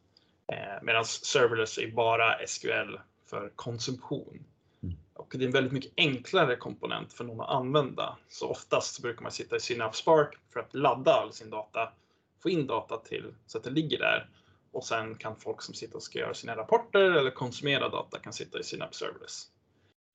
[0.52, 2.98] Eh, Medan serverless är bara SQL
[3.30, 4.44] för konsumtion.
[4.84, 4.96] Mm.
[5.14, 8.18] Och det är en väldigt mycket enklare komponent för någon att använda.
[8.28, 11.94] Så oftast så brukar man sitta i Synapse Spark för att ladda all sin data,
[12.44, 14.30] få in data till så att det ligger där.
[14.72, 18.34] Och sen kan folk som sitter och ska göra sina rapporter eller konsumera data kan
[18.34, 19.48] sitta i Synapse Serverless.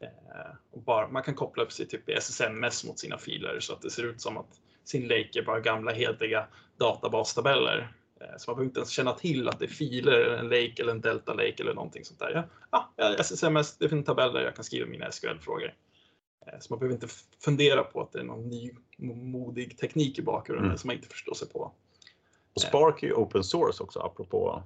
[0.02, 3.72] Eh, och bara, man kan koppla upp sig typ i SSMS mot sina filer så
[3.72, 6.46] att det ser ut som att sin lake är bara gamla hedliga
[6.78, 7.92] databastabeller.
[8.20, 10.74] Eh, Så man behöver inte ens känna till att det är filer, eller en lake
[10.82, 12.48] eller en delta lake eller någonting sånt där.
[12.70, 15.74] Ja, ah, SSMS, det finns en tabell där jag kan skriva mina SQL-frågor.
[16.46, 17.08] Eh, Så man behöver inte
[17.44, 20.78] fundera på att det är någon ny modig teknik i bakgrunden Mm.
[20.78, 21.72] som man inte förstår sig på.
[22.54, 24.62] Och Spark är ju open source också apropå.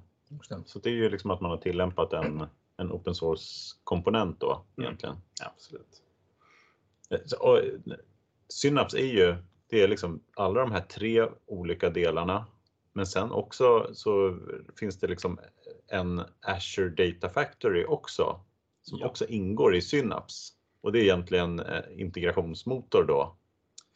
[0.65, 2.45] Så det är ju liksom att man har tillämpat en,
[2.77, 4.87] en open source komponent då Mm.
[4.87, 5.15] egentligen.
[5.39, 6.01] Ja, absolut.
[7.25, 7.59] Så, och,
[8.47, 9.35] Synapse är ju,
[9.69, 12.45] det är liksom alla de här tre olika delarna.
[12.93, 14.37] Men sen också så
[14.79, 15.39] finns det liksom
[15.87, 18.39] en Azure Data Factory också.
[18.81, 19.07] Som Ja.
[19.07, 20.53] också ingår i Synapse.
[20.81, 23.35] Och det är egentligen eh, integrationsmotor då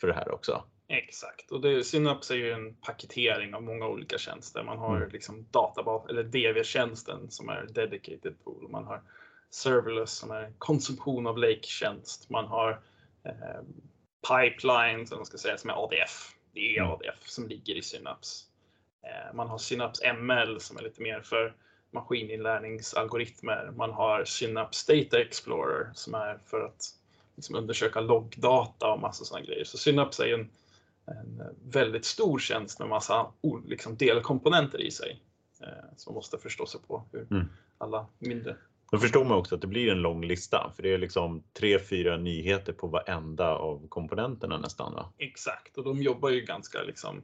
[0.01, 0.63] för det här också.
[0.87, 4.63] Exakt, och det, Synapse är ju en paketering av många olika tjänster.
[4.63, 5.09] Man har Mm.
[5.09, 8.67] liksom databas eller DV-tjänsten som är dedicated pool.
[8.69, 9.01] Man har
[9.49, 12.29] serverless som är konsumtion av lake-tjänst.
[12.29, 12.81] Man har
[13.25, 13.61] eh,
[14.29, 16.35] pipelines, eller vad man ska säga, som är ADF.
[16.53, 16.91] Det är Mm.
[16.91, 18.45] ADF som ligger i Synapse.
[19.03, 21.53] Eh, man har Synapse ML som är lite mer för
[21.91, 23.71] maskininlärningsalgoritmer.
[23.75, 26.85] Man har Synapse Data Explorer som är för att
[27.35, 29.63] liksom undersöka loggdata och massa sådana grejer.
[29.63, 30.49] Så Synapse är ju en,
[31.05, 33.31] en väldigt stor tjänst med massa
[33.65, 35.21] liksom delkomponenter i sig.
[35.61, 37.45] Eh, som man måste förstå sig på hur Mm.
[37.77, 38.55] alla mindre.
[38.91, 41.79] Då förstår man också att det blir en lång lista för det är liksom tre,
[41.79, 44.93] fyra nyheter på varenda av komponenterna nästan.
[44.93, 45.13] Va?
[45.17, 47.23] Exakt, och de jobbar ju ganska liksom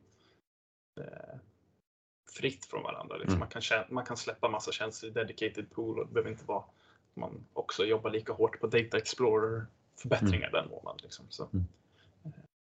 [0.99, 1.37] eh,
[2.37, 3.15] fritt från varandra.
[3.17, 3.35] Liksom.
[3.35, 3.39] Mm.
[3.39, 6.59] Man, kan, man kan släppa massa tjänster i dedicated pool och det behöver inte vara
[6.59, 6.73] att
[7.13, 9.65] man också jobbar lika hårt på Data Explorer
[10.01, 10.99] förbättringar den månaden.
[11.03, 11.25] Liksom.
[11.29, 11.65] Så, Mm.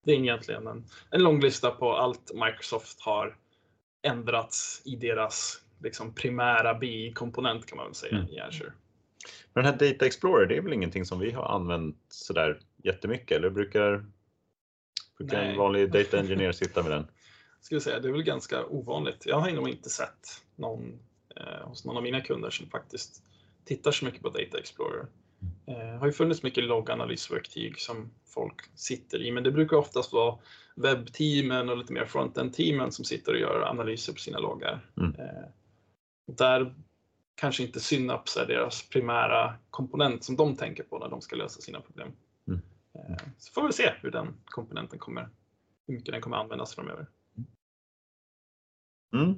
[0.05, 3.37] Det är egentligen en, en lång lista på allt Microsoft har
[4.03, 8.29] ändrats i deras liksom, primära BI-komponent kan man väl säga Mm.
[8.29, 8.73] i Azure.
[9.53, 13.37] Men den här Data Explorer, det är väl ingenting som vi har använt sådär jättemycket
[13.37, 14.05] eller brukar,
[15.19, 17.07] brukar en vanlig data engineer sitta med den?
[17.61, 19.27] Ska vi säga, det är väl ganska ovanligt.
[19.27, 20.99] Jag har nog inte sett någon
[21.37, 23.23] eh, hos någon av mina kunder som faktiskt
[23.65, 25.07] tittar så mycket på Data Explorer.
[25.67, 30.39] Eh, har ju funnits mycket logganalysverktyg som folk sitter i, men det brukar oftast vara
[30.77, 34.81] webbteamen och lite mer frontend-teamen som sitter och gör analyser på sina loggar.
[34.97, 35.15] Mm.
[35.15, 35.49] Eh,
[36.27, 36.75] där
[37.35, 41.61] kanske inte Synapse är deras primära komponent som de tänker på när de ska lösa
[41.61, 42.09] sina problem.
[42.49, 42.61] Mm.
[42.95, 45.29] Eh, så får vi se hur den komponenten kommer,
[45.87, 47.07] hur mycket den kommer användas framöver.
[49.15, 49.35] Mm.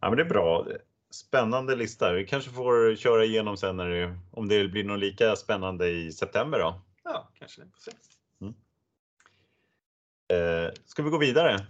[0.00, 0.66] Ja, men det är bra.
[1.12, 2.12] Spännande lista.
[2.12, 6.12] Vi kanske får köra igenom sen när det, om det blir något lika spännande i
[6.12, 6.82] september då.
[7.04, 7.92] Ja, kanske se.
[10.32, 11.66] Eh, ska vi gå vidare?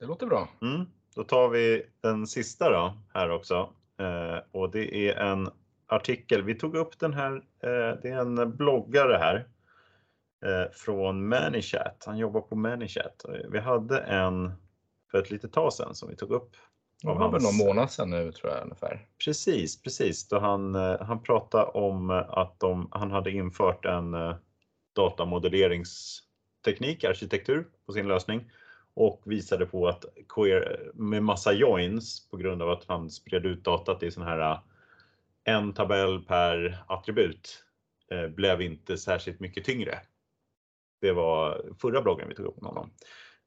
[0.00, 0.48] Det låter bra.
[0.62, 0.86] Mm.
[1.14, 3.72] Då tar vi den sista då här också.
[3.98, 5.48] Eh, och det är en
[5.86, 6.42] artikel.
[6.42, 7.34] Vi tog upp den här.
[7.36, 9.48] Eh, det är en bloggare här
[10.44, 12.04] eh, från Manychat.
[12.06, 13.24] Han jobbar på Manychat.
[13.50, 14.52] Vi hade en
[15.10, 16.56] för ett litet tag sedan som vi tog upp.
[17.04, 19.06] Det var väl någon månad sedan nu tror jag ungefär.
[19.24, 20.28] Precis, precis.
[20.28, 24.36] Då han, eh, han pratade om att de, han hade infört en eh,
[24.92, 28.50] datamodelleringsteknik, arkitektur på sin lösning
[28.94, 33.64] och visade på att queer, med massa joins på grund av att han spred ut
[33.64, 34.58] datat i sån här eh,
[35.44, 37.64] en tabell per attribut
[38.36, 39.98] blev inte särskilt mycket tyngre.
[41.00, 42.90] Det var förra bloggen vi tog upp med honom.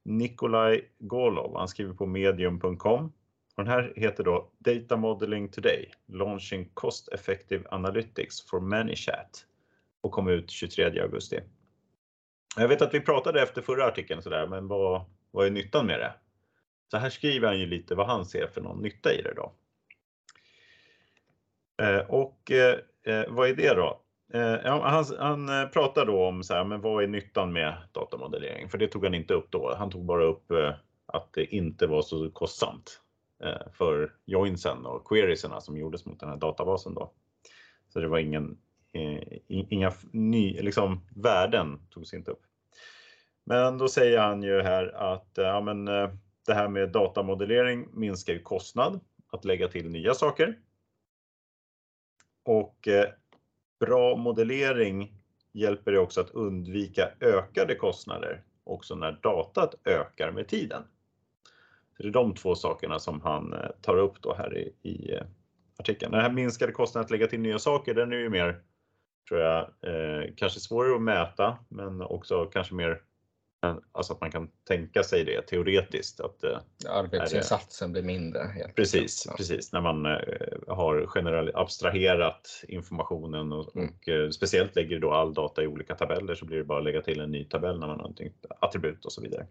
[0.02, 3.12] Nikolaj Golov, han skriver på medium.com
[3.58, 9.46] och den här heter då Data Modeling Today, Launching Cost Effective Analytics for ManyChat
[10.00, 11.40] och kom ut 23 augusti.
[12.56, 16.00] Jag vet att vi pratade efter förra artikeln sådär, men vad, vad är nyttan med
[16.00, 16.14] det?
[16.90, 19.52] Så här skriver han ju lite vad han ser för någon nytta i det då.
[21.82, 24.00] Eh, och eh, eh, vad är det då?
[24.64, 28.68] Han, han pratar då om så här, men vad är nyttan med datamodellering?
[28.68, 29.74] För det tog han inte upp då.
[29.74, 30.52] Han tog bara upp
[31.06, 33.00] att det inte var så kostsamt.
[33.44, 37.12] Eh, för joinsen och queriesen som gjordes mot den här databasen då.
[37.88, 38.58] Så det var ingen,
[38.92, 42.42] eh, inga ny, liksom, värden togs inte upp.
[43.44, 46.10] Men då säger han ju här att eh, ja, men, eh,
[46.46, 49.00] det här med datamodellering minskar ju kostnad
[49.32, 50.58] att lägga till nya saker.
[52.44, 53.08] Och eh,
[53.80, 55.14] bra modellering
[55.52, 60.82] hjälper det också att undvika ökade kostnader också när datat ökar med tiden.
[61.98, 65.12] Så det är de två sakerna som han eh, tar upp då här i, i
[65.14, 65.22] eh,
[65.78, 66.12] artikeln.
[66.12, 68.62] Den här minskade kostnaden att lägga till nya saker, den är ju mer,
[69.28, 73.02] tror jag, eh, kanske svårare att mäta, men också kanske mer
[73.92, 76.20] Alltså att man kan tänka sig det teoretiskt.
[76.20, 76.58] Att, eh,
[76.88, 78.40] Arbetsinsatsen blir mindre.
[78.76, 79.34] precis, ja.
[79.36, 80.18] precis, när man eh,
[80.66, 83.88] har generellt abstraherat informationen och, mm.
[83.88, 86.84] och eh, speciellt lägger då all data i olika tabeller så blir det bara att
[86.84, 89.46] lägga till en ny tabell när man har ett attribut och så vidare.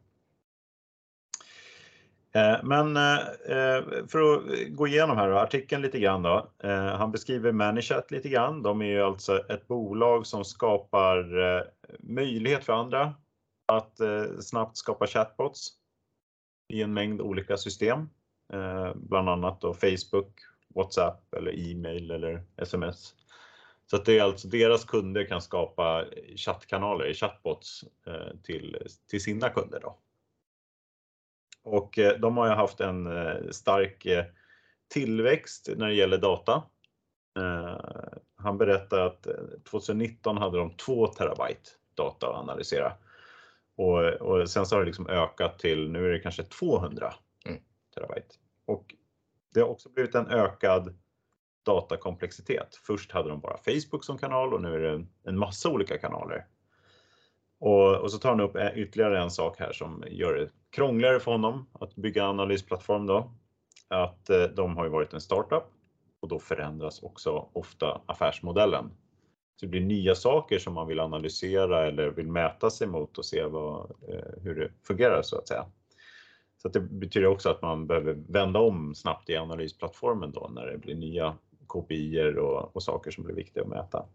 [2.38, 6.52] Eh, men eh, för att gå igenom här då, artikeln lite grann då.
[6.64, 8.64] Eh, han beskriver ManiChat lite grann.
[8.64, 11.28] De är ju alltså ett bolag som skapar
[12.00, 13.14] möjlighet för andra
[13.66, 14.00] att
[14.40, 15.70] snabbt skapa chatbots
[16.74, 18.10] i en mängd olika system.
[18.96, 20.40] Bland annat då Facebook,
[20.76, 23.16] WhatsApp eller e-mail eller sms.
[23.86, 27.84] Så att det är alltså deras kunder kan skapa chattkanaler, chatbots
[28.44, 28.78] till,
[29.10, 29.98] till sina kunder då.
[31.68, 34.26] Och eh, de har ju haft en eh, stark eh,
[34.94, 36.64] tillväxt när det gäller data.
[38.36, 39.28] Han berättar att
[39.70, 42.94] 2019 hade de 2 terabyte data att analysera.
[43.76, 47.14] Och, och sen så har det liksom ökat till, nu är det kanske 200
[47.46, 47.60] mm.
[47.96, 48.36] terabyte.
[48.66, 48.96] Och
[49.54, 50.98] det har också blivit en ökad
[51.66, 52.76] datakomplexitet.
[52.88, 56.46] Först hade de bara Facebook som kanal och nu är det en massa olika kanaler.
[57.60, 61.32] Och, och, så tar han upp ytterligare en sak här som gör det krångligare för
[61.32, 63.32] honom att bygga analysplattform då.
[63.88, 65.64] Att eh, de har ju varit en startup
[66.20, 68.92] och då förändras också ofta affärsmodellen.
[69.56, 73.26] Så det blir nya saker som man vill analysera eller vill mäta sig mot och
[73.26, 75.66] se vad, eh, hur det fungerar så att säga.
[76.62, 80.66] Så att det betyder också att man behöver vända om snabbt i analysplattformen då när
[80.66, 84.06] det blir nya kopior och, och saker som blir viktiga att mäta.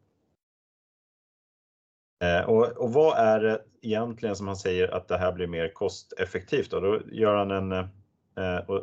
[2.23, 5.69] Eh, och, och, vad är det egentligen som han säger att det här blir mer
[5.75, 6.71] kosteffektivt?
[6.71, 7.87] Då, då gör han en eh,
[8.37, 8.81] eh,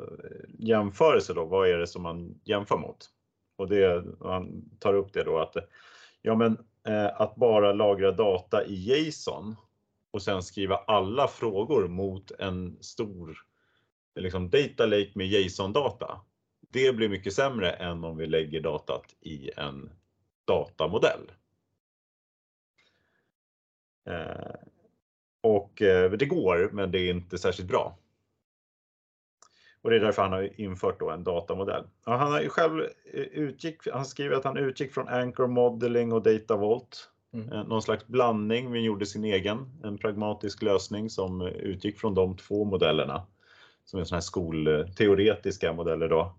[0.60, 1.46] jämförelse då.
[1.46, 3.10] Vad är det som man jämför mot?
[3.58, 5.56] Och det, han tar upp det då att
[6.22, 9.56] ja, men eh, att bara lagra data i JSON
[10.12, 13.38] och sen skriva alla frågor mot en stor
[14.16, 16.22] liksom data lake med JSON-data.
[16.72, 19.90] Det blir mycket sämre än om vi lägger datat i en
[20.46, 21.32] datamodell.
[24.06, 24.56] Eh,
[25.42, 27.98] och eh, det går, men det är inte särskilt bra.
[29.82, 31.84] Och det är därför han har infört då en datamodell.
[32.04, 32.80] han, har själv
[33.14, 37.10] eh, utgick, han skriver att han utgick från Anchor Modeling och Data Vault.
[37.34, 37.68] Mm.
[37.68, 39.80] Någon slags blandning, men gjorde sin egen.
[39.84, 43.26] En pragmatisk lösning som utgick från de två modellerna.
[43.86, 46.36] Som är sådana här skolteoretiska modeller då.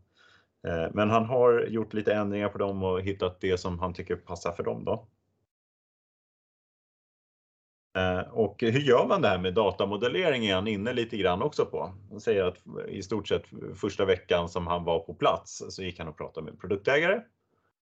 [0.92, 4.52] Men han har gjort lite ändringar på dem och hittat det som han tycker passar
[4.52, 5.06] för dem då.
[7.96, 11.66] Eh, och hur gör man det här med datamodellering är han inne lite grann också
[11.66, 11.94] på.
[12.10, 13.42] Han säger att i stort sett
[13.74, 17.20] första veckan som han var på plats så gick han och pratade med produktägare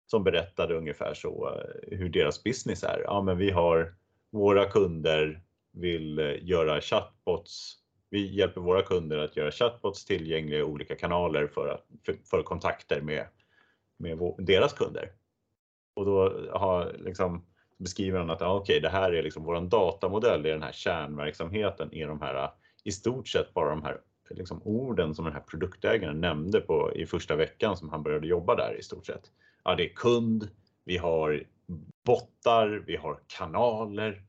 [0.06, 3.02] som berättade ungefär så eh, hur deras business är.
[3.04, 3.94] Ja, men vi har
[4.30, 5.42] våra kunder
[5.72, 7.74] vill eh, göra chatbots.
[8.10, 12.42] Vi hjälper våra kunder att göra chatbots tillgängliga i olika kanaler för, att, för, för
[12.42, 13.26] kontakter med,
[13.98, 15.12] med deras kunder.
[15.94, 17.46] Och då har liksom
[17.78, 20.72] beskriver han att ja, okay, det här är liksom våran datamodell, det är den här
[20.72, 22.50] kärnverksamheten i de här
[22.84, 27.06] i stort sett bara de här liksom, orden som den här produktägaren nämnde på i
[27.06, 29.30] första veckan som han började jobba där i stort sett.
[29.64, 30.48] Ja, det är kund,
[30.84, 31.44] vi har
[32.04, 34.22] bottar, vi har kanaler,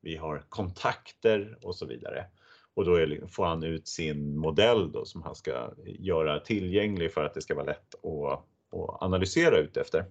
[0.00, 2.26] vi har kontakter och så vidare.
[2.74, 7.24] Och då är, får han ut sin modell då som han ska göra tillgänglig för
[7.24, 8.44] att det ska vara lätt att,
[8.78, 10.04] att analysera ut efter.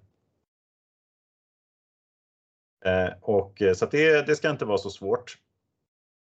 [2.86, 5.38] Eh, och, eh, så det, det, ska inte vara så svårt.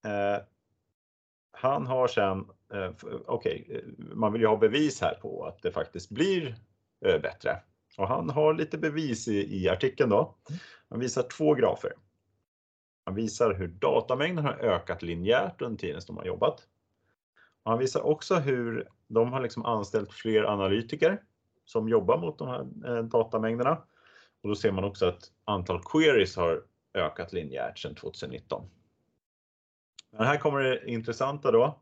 [0.05, 0.43] Eh,
[1.51, 2.91] han har sen, eh,
[3.25, 6.55] okej, okay, man vill ju ha bevis här på att det faktiskt blir
[7.01, 7.62] bättre.
[7.97, 10.36] Och han har lite bevis i, i artikeln då.
[10.89, 11.93] Han visar två grafer.
[13.05, 16.67] Han visar hur datamängden har ökat linjärt under tiden som de har jobbat.
[17.63, 21.21] Och han visar också hur de har liksom anställt fler analytiker
[21.65, 23.84] som jobbar mot de här datamängderna.
[24.45, 28.69] Och då ser man också att antal queries har ökat linjärt sedan 2019.
[30.12, 31.81] Men här kommer det intressanta då.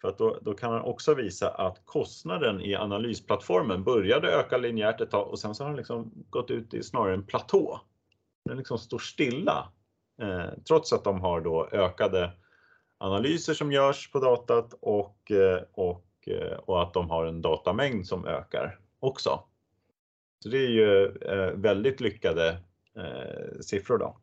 [0.00, 5.00] För att då, då, kan man också visa att kostnaden i analysplattformen började öka linjärt
[5.00, 7.80] ett tag och sen så har den liksom gått ut i snarare en platå.
[8.44, 9.72] Den liksom står stilla.
[10.22, 12.32] Eh, trots att de har då ökade
[12.98, 18.06] analyser som görs på datat och, eh, och, eh, och att de har en datamängd
[18.06, 19.42] som ökar också.
[20.42, 22.58] Så det är ju eh, väldigt lyckade
[22.96, 24.16] eh, siffror då.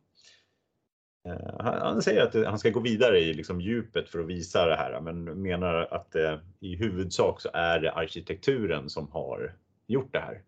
[1.28, 4.76] Eh, han säger att han ska gå vidare i liksom djupet för att visa det
[4.76, 9.54] här, men menar att det, i huvudsak så är det arkitekturen som har
[9.86, 10.42] gjort det här.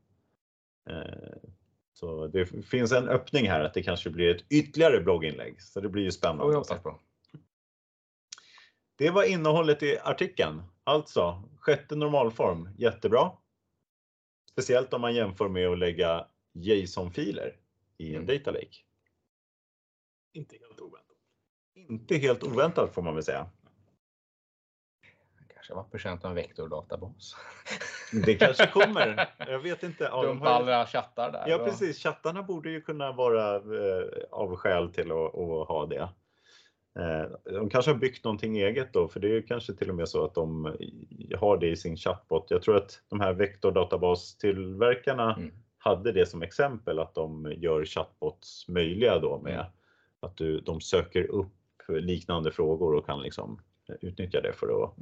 [1.95, 5.89] Så det finns en öppning här att det kanske blir ett ytterligare blogginlägg, så det
[5.89, 6.57] blir ju spännande.
[6.57, 6.99] Oh, ja,
[8.97, 10.63] det var innehållet i artikeln.
[10.85, 13.31] Alltså, sjätte normalform, jättebra.
[14.53, 17.57] Speciellt om man jämför med att lägga JSON-filer
[17.99, 18.27] i en mm.
[18.27, 18.77] data lake.
[20.33, 21.17] Inte helt oväntat.
[21.75, 23.51] Inte helt oväntat får man väl säga.
[25.55, 27.37] Kanske var förtjänt av en vektordatabas.
[28.27, 29.29] Det kanske kommer.
[29.39, 30.05] Jag vet inte.
[30.05, 30.55] Ja, Dumpa har...
[30.55, 31.45] alla chattar där.
[31.49, 36.09] Ja precis, chattarna borde ju kunna vara eh, av skäl till att, att ha det.
[36.95, 40.09] Eh, de kanske har byggt någonting eget då, för det är kanske till och med
[40.09, 40.77] så att de
[41.39, 42.51] har det i sin chatbot.
[42.51, 45.51] Jag tror att de här vektordatabastillverkarna mm.
[45.79, 49.67] hade det som exempel att de gör chatbots möjliga då med mm.
[50.21, 51.53] att du, de söker upp
[51.89, 53.61] liknande frågor och kan liksom
[54.01, 54.95] utnyttja det för att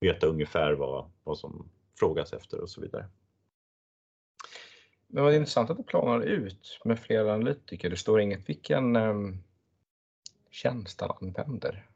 [0.00, 3.06] veta ungefär vad, vad som frågas efter och så vidare.
[5.06, 7.90] Men vad intressant att det planar ut med flera analytiker.
[7.90, 9.42] Det står inget vilken um
[10.56, 11.86] tjänst han använder.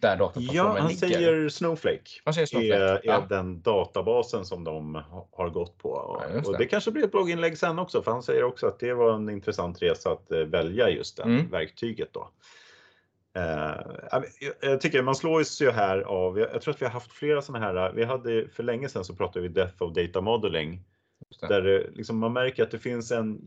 [0.00, 1.08] Där ja, han ligger.
[1.08, 2.20] säger Snowflake.
[2.24, 2.84] Han säger Snowflake.
[2.84, 3.26] Är, är ja.
[3.28, 6.20] den databasen som de har gått på.
[6.22, 6.48] Ja, det.
[6.48, 9.14] Och det kanske blir ett blogginlägg sen också, för han säger också att det var
[9.14, 11.50] en intressant resa att eh, välja just det mm.
[11.50, 12.08] verktyget.
[12.12, 12.30] Då.
[13.38, 14.24] Uh,
[14.60, 17.66] jag tycker man slås ju här av, jag tror att vi har haft flera sådana
[17.66, 20.84] här, vi hade för länge sedan så pratade vi Death of Data Modeling.
[21.40, 23.40] Där liksom man märker att det finns en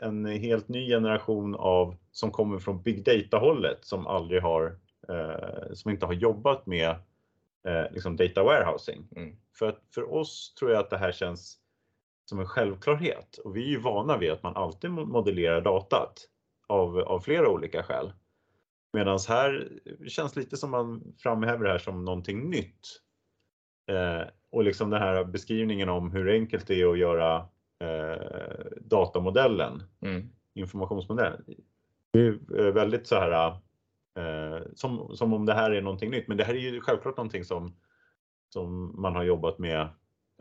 [0.00, 5.72] en helt ny generation av som kommer från big data hållet som aldrig har, eh,
[5.72, 6.90] som inte har jobbat med
[7.68, 9.08] eh, liksom data warehousing.
[9.16, 9.36] Mm.
[9.58, 11.58] För att för oss tror jag att det här känns
[12.24, 16.28] som en självklarhet och vi är ju vana vid att man alltid modellerar datat
[16.66, 18.12] av, av flera olika skäl.
[18.92, 19.68] Medan här
[20.08, 23.00] känns lite som man framhäver det här som någonting nytt.
[23.90, 27.48] Eh, och liksom den här beskrivningen om hur enkelt det är att göra
[27.80, 30.28] eh, datamodellen, mm.
[30.54, 31.44] informationsmodellen.
[32.12, 33.46] Det är eh, väldigt så här
[34.18, 36.28] eh, som, som om det här är någonting nytt.
[36.28, 37.76] Men det här är ju självklart någonting som,
[38.52, 39.80] som man har jobbat med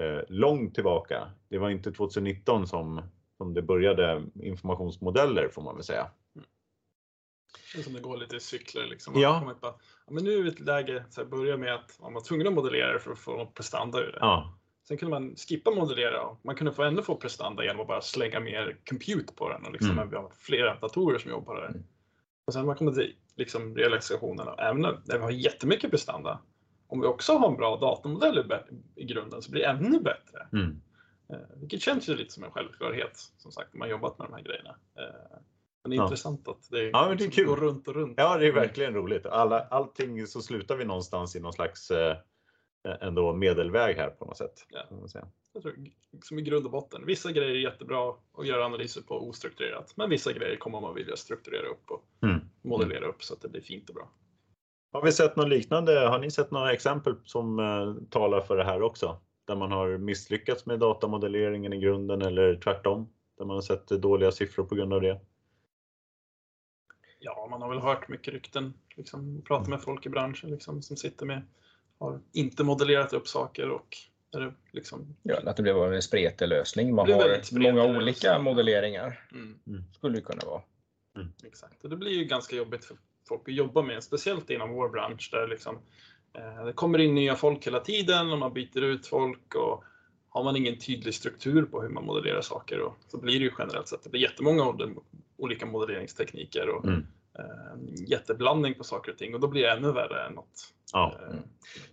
[0.01, 1.31] eh, långt tillbaka.
[1.49, 3.01] Det var inte 2019 som,
[3.37, 6.11] som det började informationsmodeller får man väl säga.
[7.75, 8.85] Det som det går lite i cykler.
[8.85, 9.13] Liksom.
[9.21, 9.55] Ja.
[9.61, 9.73] Bara,
[10.05, 12.21] ja, men nu är vi i ett läge, så här, börja med att man var
[12.21, 14.17] tvungen att modellera det för att få prestanda ur det.
[14.21, 14.57] Ja.
[14.87, 18.01] Sen kunde man skippa modellera och man kunde få ändå få prestanda genom att bara
[18.01, 20.09] slänga mer compute på den och liksom mm.
[20.09, 21.67] vi har flera datorer som jobbar där.
[21.67, 21.83] Mm.
[22.47, 26.39] Och sen när man kommer till liksom realisationen, även när vi har jättemycket prestanda,
[26.87, 28.51] om vi också har en bra datamodell
[28.95, 30.47] i, grunden så blir det ännu bättre.
[30.53, 30.81] Mm.
[31.29, 34.33] Eh, vilket känns ju lite som en självklarhet, som sagt, om man jobbat med de
[34.33, 34.69] här grejerna.
[34.69, 35.37] Eh,
[35.83, 36.03] Men det är Ja.
[36.03, 37.45] intressant att det, Ja, det är liksom kul.
[37.45, 38.13] går runt och runt.
[38.17, 39.25] Ja, det är verkligen roligt.
[39.25, 42.17] Alla, allting så slutar vi någonstans i någon slags eh,
[43.01, 44.65] ändå medelväg här på något sätt.
[44.69, 44.83] Ja.
[45.53, 45.75] Jag tror,
[46.11, 47.05] liksom i grund och botten.
[47.05, 51.15] Vissa grejer är jättebra att göra analyser på ostrukturerat, men vissa grejer kommer man vilja
[51.15, 52.39] strukturera upp och Mm.
[52.61, 54.09] modellera upp så att det blir fint och bra.
[54.91, 55.99] Har vi sett något liknande?
[55.99, 59.19] Har ni sett några exempel som eh, talar för det här också?
[59.45, 63.09] Där man har misslyckats med datamodelleringen i grunden eller tvärtom?
[63.37, 65.19] Där man har sett dåliga siffror på grund av det?
[67.19, 70.97] Ja, man har väl hört mycket rykten, liksom, pratat med folk i branschen liksom, som
[70.97, 71.41] sitter med,
[71.99, 73.97] har inte modellerat upp saker och
[74.35, 76.95] är det liksom, Ja, att det blev en spretig lösning.
[76.95, 77.13] Man Det
[77.51, 78.03] blir har många lösning.
[78.03, 79.27] olika modelleringar.
[79.31, 80.61] mm, Skulle det kunna vara.
[81.43, 81.83] exakt.
[81.83, 85.29] Och det blir ju ganska jobbigt för folk att jobba med, speciellt inom vår bransch
[85.31, 85.79] där liksom,
[86.33, 89.83] eh, det kommer in nya folk hela tiden och man byter ut folk och
[90.29, 93.51] har man ingen tydlig struktur på hur man modellerar saker och så blir det ju
[93.59, 94.75] generellt sett, det blir jättemånga
[95.37, 97.07] olika modelleringstekniker och Mm.
[97.39, 100.73] Eh, jätteblandning på saker och ting och då blir det ännu värre än något.
[100.93, 101.15] Ja.
[101.29, 101.35] eh,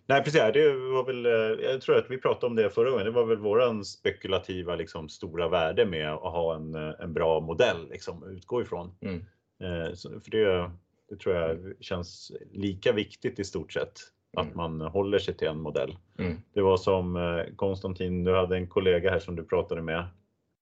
[0.07, 3.05] Nej precis, det var väl, eh, jag tror att vi pratade om det förra gången,
[3.07, 7.89] det var väl våran spekulativa liksom, stora värde med att ha en, en bra modell
[7.91, 8.95] liksom, att utgå ifrån.
[9.01, 9.25] Mm.
[9.63, 10.71] Eh, så- För det,
[11.09, 13.93] det tror jag känns lika viktigt i stort sett,
[14.37, 14.57] att Mm.
[14.57, 15.97] man håller sig till en modell.
[16.19, 16.37] Mm.
[16.55, 17.19] Det var som
[17.57, 20.05] Konstantin, du hade en kollega här som du pratade med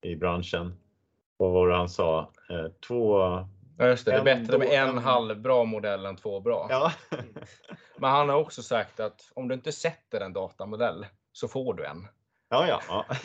[0.03, 0.75] i branschen.
[1.37, 2.31] Vad var det han sa?
[2.51, 3.19] Eh, Två...
[3.79, 6.67] Ja, just det, det är bättre med en halvbra modell än två bra.
[6.71, 6.93] Ja.
[7.99, 11.87] Men han har också sagt att om du inte sätter en datamodell så får du
[11.87, 12.07] en.
[12.49, 13.07] ja, ja, ja.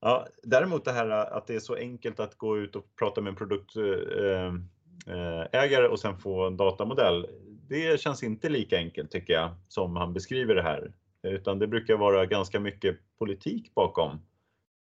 [0.00, 3.30] Ja, däremot det här att det är så enkelt att gå ut och prata med
[3.30, 7.26] en produktägare och sen få en datamodell.
[7.68, 10.92] Det känns inte lika enkelt tycker jag som han beskriver det här.
[11.22, 14.20] Utan det brukar vara ganska mycket politik bakom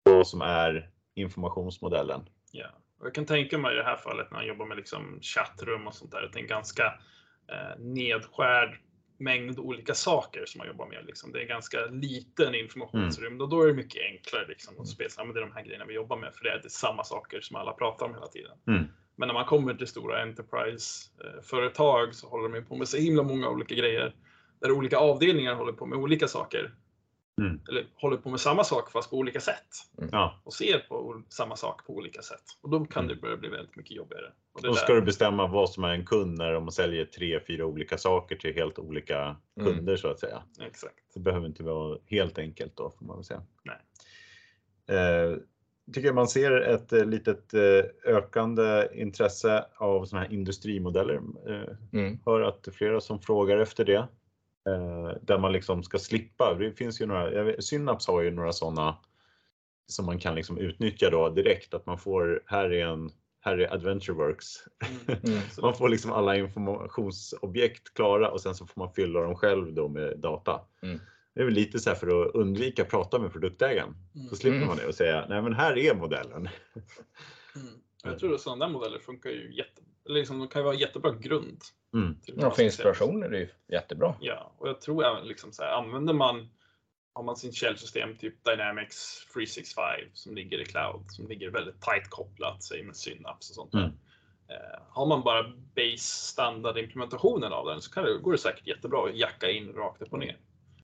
[0.04, 2.30] vad som är informationsmodellen.
[2.52, 2.68] Ja,
[3.02, 5.96] jag kan tänka mig i det här fallet när man jobbar med liksom chattrum och
[5.96, 6.86] sånt där, att det är en ganska
[7.48, 8.80] eh, nedskärd
[9.20, 11.06] mängd olika saker som man jobbar med.
[11.06, 11.32] Liksom.
[11.32, 15.10] Det är ganska liten informationsrymd och då är det mycket enklare liksom, att spela.
[15.18, 17.74] Är de här grejerna vi jobbar med, för det är det samma saker som alla
[17.74, 18.58] pratar om hela tiden.
[18.68, 18.86] Mm.
[19.16, 23.50] Men när man kommer till stora enterprise-företag så håller de på med så himla många
[23.50, 24.16] olika grejer.
[24.60, 26.74] Där olika avdelningar håller på med olika saker.
[27.42, 27.62] Mm.
[27.70, 29.68] Eller håller på med samma sak fast på olika sätt
[30.12, 32.44] Ja, och ser på samma sak på olika sätt.
[32.62, 33.16] Och då kan Mm.
[33.16, 34.32] det börja bli väldigt mycket jobbigare.
[34.54, 37.06] Och det då där- ska du bestämma vad som är en kund när de säljer
[37.06, 39.76] tre, fyra olika saker till helt olika Mm.
[39.76, 40.44] kunder så att säga.
[40.62, 40.96] Exakt.
[41.14, 43.42] Det behöver inte vara helt enkelt då får man väl säga.
[43.64, 43.78] Nej.
[44.98, 45.38] Eh,
[45.94, 51.16] tycker jag man ser ett eh, litet eh, ökande intresse av sådana här industrimodeller.
[51.48, 52.20] Eh, Mm.
[52.26, 54.08] hör att det är flera som frågar efter det.
[54.68, 56.54] Eh, där man liksom ska slippa.
[56.54, 58.98] Det finns ju några, vet, Synapse har ju några sådana
[59.88, 61.74] som man kan liksom utnyttja då direkt.
[61.74, 64.46] Att man får, här är en här är AdventureWorks.
[64.80, 65.20] Mm.
[65.24, 65.40] Mm.
[65.62, 69.88] Man får liksom alla informationsobjekt klara och sen så får man fylla dem själv då
[69.88, 70.62] med data.
[70.82, 71.00] Mm.
[71.34, 73.96] Det är väl lite så här för att undvika att prata med produktägaren.
[74.16, 74.28] Mm.
[74.30, 74.68] Så slipper Mm.
[74.68, 76.50] man det och säga, nej men här är modellen.
[77.56, 77.68] Mm.
[78.04, 80.76] Jag tror att sådana där modeller funkar ju jätte, eller liksom, de kan ju vara
[80.76, 81.62] jättebra grund.
[81.94, 82.18] Mm.
[82.26, 84.16] Ja, för inspiration är det ju jättebra.
[84.22, 86.50] Ja, och jag tror även liksom så här, använder man
[87.14, 89.84] har man sin källsystem typ Dynamics 365
[90.14, 93.80] som ligger i cloud, som ligger väldigt tight kopplat, säg med Synapse och sånt där.
[93.80, 93.94] Mm.
[94.50, 95.44] Eh, har man bara
[95.76, 95.98] base
[96.32, 100.02] standard implementationen av den så kan det, går det säkert jättebra att jacka in rakt
[100.02, 100.38] upp och ner.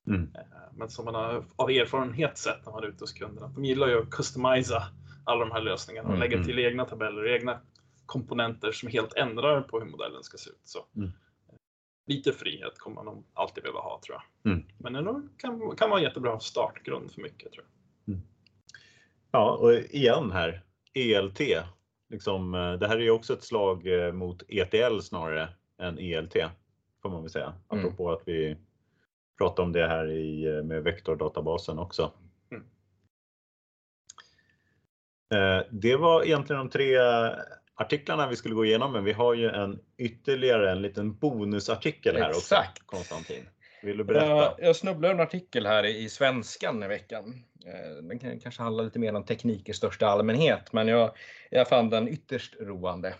[0.06, 0.30] Mm.
[0.34, 0.40] Eh,
[0.76, 3.88] men som man har av erfarenhet sett när man är ute hos kunderna, de gillar
[3.88, 4.82] ju att customisa
[5.24, 6.30] alla de här lösningarna och Mm.
[6.30, 7.60] lägga till egna tabeller, egna
[8.06, 10.60] komponenter som helt ändrar på hur modellen ska se ut.
[10.64, 11.10] Så Mm.
[12.06, 14.52] lite frihet kommer man nog alltid behöva ha tror jag.
[14.52, 14.66] Mm.
[14.78, 18.18] Men ändå kan, kan vara en jättebra startgrund för mycket tror jag.
[19.30, 20.62] Ja, och igen här,
[20.94, 21.40] ELT.
[22.08, 25.48] Liksom, eh, det här är ju också ett slag eh, mot ETL snarare
[25.78, 26.36] än ELT,
[27.02, 27.46] får man väl säga.
[27.46, 27.84] Mm.
[27.84, 28.56] Apropå att vi
[29.38, 32.12] pratade om det här i, eh, med vektordatabasen också.
[32.50, 32.64] Mm.
[35.34, 36.96] Eh, Det var egentligen de tre
[37.74, 42.30] artiklarna vi skulle gå igenom, men vi har ju en ytterligare en liten bonusartikel här
[42.30, 42.70] Exakt.
[42.70, 43.48] också, Konstantin.
[43.82, 44.26] Vill du berätta?
[44.26, 47.44] Jag, jag snubblade över en artikel här i, Svenskan i veckan.
[47.66, 51.16] Eh, Den kan, kanske handlar lite mer om teknik i största allmänhet, men jag,
[51.50, 53.14] jag fann den ytterst roande.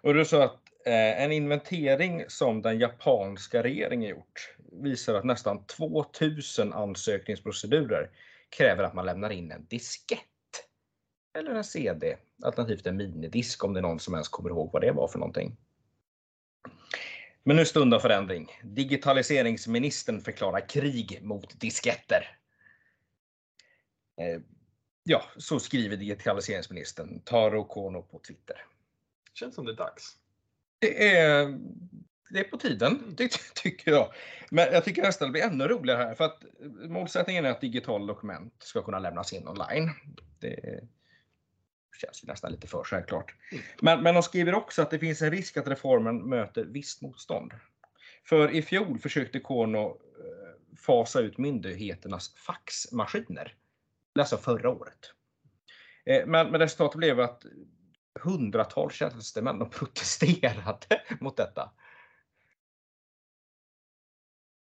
[0.00, 5.66] Och det så att eh, en inventering som den japanska regeringen gjort visar att nästan
[5.66, 8.10] 2000 ansökningsprocedurer
[8.56, 10.18] kräver att man lämnar in en diskett.
[11.38, 14.82] Eller en CD, alternativt en minidisk om det är någon som ens kommer ihåg vad
[14.82, 15.56] det var för någonting.
[17.42, 18.50] Men nu stundar förändring.
[18.62, 22.38] Digitaliseringsministern förklarar krig mot disketter.
[24.20, 24.40] Eh,
[25.08, 28.56] Ja, så skriver digitaliseringsministern Taro Kono på Twitter.
[29.34, 30.16] Känns som det är dags.
[30.78, 31.58] Det är,
[32.30, 34.12] det är på tiden, det tycker jag.
[34.50, 36.44] Men jag tycker nästan det blir ännu roligare här för att
[36.88, 39.90] målsättningen är att digitala dokument ska kunna lämnas in online.
[40.40, 40.88] Det
[42.00, 43.34] känns ju nästan lite för självklart.
[43.82, 47.52] Men, men de skriver också att det finns en risk att reformen möter visst motstånd.
[48.28, 53.54] För i fjol försökte Kono eh, fasa ut myndigheternas faxmaskiner.
[54.18, 55.12] Alltså förra året.
[56.04, 57.42] Eh, men, men resultatet blev att
[58.20, 61.72] hundratals tjänstemän de protesterade mot detta.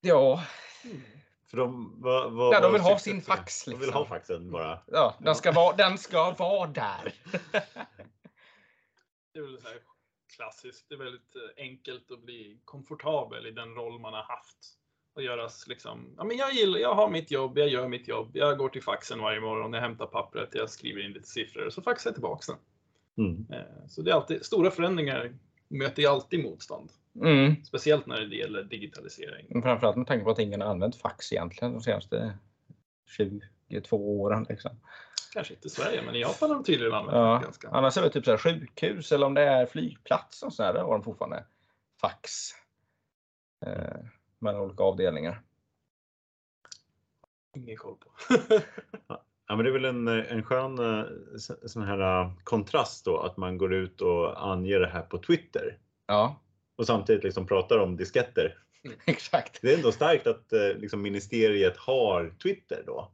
[0.01, 0.43] Ja.
[1.55, 3.93] För de, vad, vad, Ja, de vill ha sin fax, De vill liksom.
[3.97, 4.79] ha faxen bara.
[4.87, 7.13] Ja, den ska vara, den ska vara där.
[9.33, 9.77] Det är väl så här
[10.35, 10.85] klassiskt.
[10.89, 14.57] Det är väldigt eh, enkelt att bli komfortabel i den roll man har haft.
[15.15, 18.31] Och göras liksom, ja men jag gillar, jag har mitt jobb, jag gör mitt jobb,
[18.33, 21.73] jag går till faxen varje morgon, jag hämtar pappret, jag skriver in lite siffror och
[21.73, 22.53] så faxar jag tillbaka
[23.15, 23.25] den.
[23.25, 23.47] Mm.
[23.51, 25.33] Eh, Så det är alltid, stora förändringar
[25.67, 26.91] möter ju alltid motstånd.
[27.21, 27.63] Mm.
[27.65, 29.45] Speciellt när det gäller digitalisering.
[29.49, 32.37] Men Framförallt med tanke på att ingen har använt fax egentligen de senaste
[33.69, 34.45] 22 åren.
[34.49, 34.71] Liksom.
[35.33, 37.37] Kanske inte i Sverige, men i Japan har de tydligen använt Ja.
[37.39, 37.69] det ganska.
[37.69, 40.73] Annars är det typ så här sjukhus eller om det är flygplats och så här,
[40.73, 41.43] där har de fortfarande
[42.01, 42.31] fax.
[43.65, 44.05] Eh,
[44.39, 45.41] mellan olika avdelningar.
[47.55, 48.11] Ingen koll på.
[49.47, 51.05] Ja, men det är väl en, en skön eh,
[51.37, 55.17] så- sån här eh, kontrast då att man går ut och anger det här på
[55.17, 56.41] Twitter Ja,
[56.75, 58.57] och samtidigt liksom pratar om disketter.
[59.05, 59.59] exakt.
[59.61, 63.11] Det är ändå starkt att eh, liksom ministeriet har Twitter då.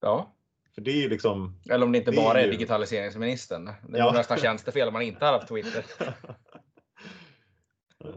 [0.00, 0.34] Ja.
[0.74, 3.64] För det är ju liksom Eller om det inte Det är bara är ju- digitaliseringsministern.
[3.64, 4.04] Det Ja.
[4.04, 5.84] vore nästan tjänstefel om man inte hade haft Twitter.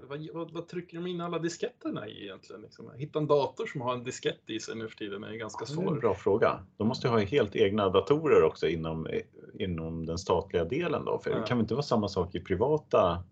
[0.10, 2.62] Vad, vad, vad trycker de in alla disketterna i egentligen?
[2.62, 2.92] Liksom?
[2.98, 5.70] Hitta en dator som har en diskett i sig nu för tiden är ganska Det
[5.72, 6.02] är en svårt.
[6.02, 6.60] bra fråga.
[6.78, 9.22] De måste ju ha helt egna datorer också inom, eh,
[9.60, 11.20] inom den statliga delen då.
[11.20, 11.46] För det Ja.
[11.46, 13.24] kan väl inte vara samma sak i privata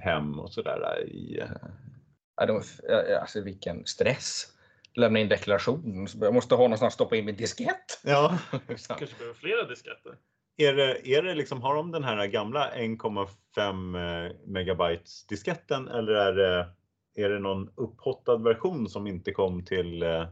[0.00, 1.04] hem och sådär.
[1.08, 4.52] I, eh, alltså vilken stress.
[4.94, 6.06] Lämna in deklaration.
[6.20, 8.00] Jag måste ha någonstans att stoppa in min diskett.
[8.04, 8.38] ja.
[8.66, 10.16] Kanske behöver flera disketter.
[10.56, 16.12] Är det, är det liksom, har de den här gamla 1,5 eh, megabytes disketten eller
[16.12, 16.68] är det,
[17.14, 20.26] är det någon upphottad version som inte kom till, eh,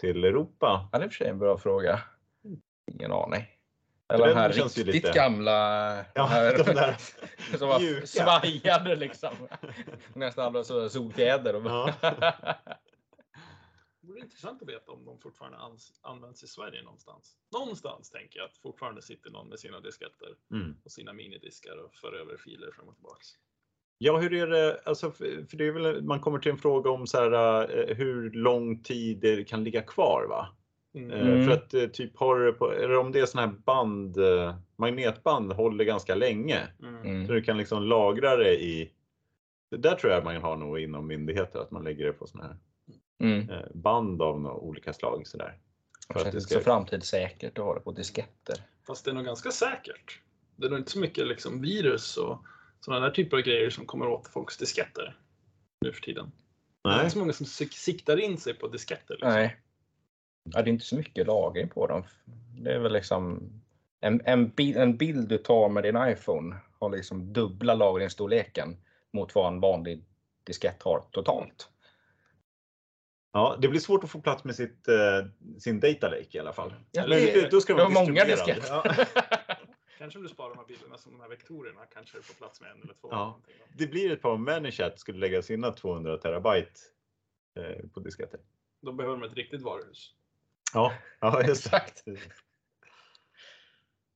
[0.00, 0.88] till Europa?
[0.92, 2.00] Ja, det är i och för sig en bra fråga.
[2.92, 3.42] Ingen aning.
[4.14, 5.50] Eller den den här riktigt lite- gamla.
[6.14, 6.96] Ja, här, de där
[7.58, 8.06] som var mjuka.
[8.06, 9.34] svajade liksom.
[10.14, 11.54] Nästan alla så solfjäder.
[11.56, 11.62] Och...
[11.66, 11.94] Ja.
[14.00, 15.58] Det vore intressant att veta om de fortfarande
[16.02, 17.36] används i Sverige någonstans.
[17.52, 20.76] Någonstans tänker jag att fortfarande sitter någon med sina disketter Mm.
[20.84, 23.26] och sina minidiskar och för över filer fram och tillbaks.
[23.98, 24.80] Ja, hur är det?
[24.84, 27.32] Alltså, för för det är väl, man kommer till en fråga om så här,
[27.90, 30.56] eh, hur lång tid det kan ligga kvar, va?
[30.94, 31.10] Mm.
[31.10, 31.44] Eh, Mm.
[31.46, 34.56] För att eh, typ har det på, eller om det är sån här band, eh,
[34.76, 36.60] magnetband håller ganska länge.
[36.82, 36.96] Mm.
[37.02, 37.26] Mm.
[37.26, 38.90] Så du kan liksom lagra det i.
[39.70, 42.44] Det där tror jag man har nog inom myndigheter att man lägger det på såna
[42.44, 42.56] här
[43.20, 43.46] Mm.
[43.74, 45.58] band av några olika slag sådär.
[46.12, 48.56] För Det att det ska- så framtidssäkert att ha det på disketter.
[48.86, 50.20] Fast det är nog ganska säkert.
[50.56, 52.38] Det är nog inte så mycket liksom virus och
[52.80, 55.16] sådana där typer av grejer som kommer åt folks disketter
[55.80, 56.32] nu för tiden.
[56.82, 57.00] Det är Nej.
[57.00, 59.14] inte så många som sik- siktar in sig på disketter.
[59.14, 59.30] Liksom.
[59.32, 59.56] Nej.
[60.44, 62.04] Ja, det är inte så mycket lagring på dem.
[62.62, 63.50] Det är väl liksom
[64.00, 68.76] en, en, bild, en bild du tar med din iPhone har liksom dubbla lagringsstorleken
[69.12, 70.04] mot vad en vanlig
[70.44, 71.68] diskett har totalt.
[73.32, 75.26] Ja, det blir svårt att få plats med sitt, eh,
[75.58, 76.74] sin data lake i alla fall.
[76.92, 78.68] Ja, Men det- det, då ska Det de var vara många disketter.
[78.68, 78.94] Ja.
[79.98, 82.70] Kanske om du sparar de här bilderna som de här vektorerna kanske får plats med
[82.70, 83.08] en eller två.
[83.10, 83.40] Ja.
[83.46, 83.66] eller.
[83.78, 86.80] Det blir ett par om Manychat skulle lägga sina 200 terabyte
[87.58, 88.40] eh, på disketter.
[88.82, 90.14] Då behöver de ett riktigt varuhus.
[90.74, 91.40] Ja, ja.
[91.42, 92.04] Exakt.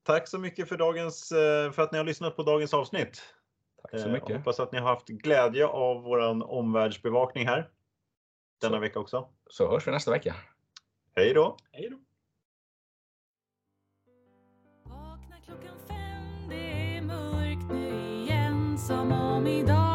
[0.03, 3.35] Tack så mycket för, dagens, eh, för att ni har lyssnat på dagens avsnitt.
[3.83, 4.37] Tack så Eh, mycket.
[4.37, 7.71] Hoppas att ni har haft glädje av våran omvärldsbevakning här.
[8.61, 8.81] Denna Så.
[8.81, 9.29] vecka också.
[9.51, 10.35] Så hörs vi nästa vecka.
[11.17, 11.57] Hej då!
[11.73, 11.99] Hej då!
[14.91, 19.88] Vakna klockan fem, det är mörkt nu igen Som om idag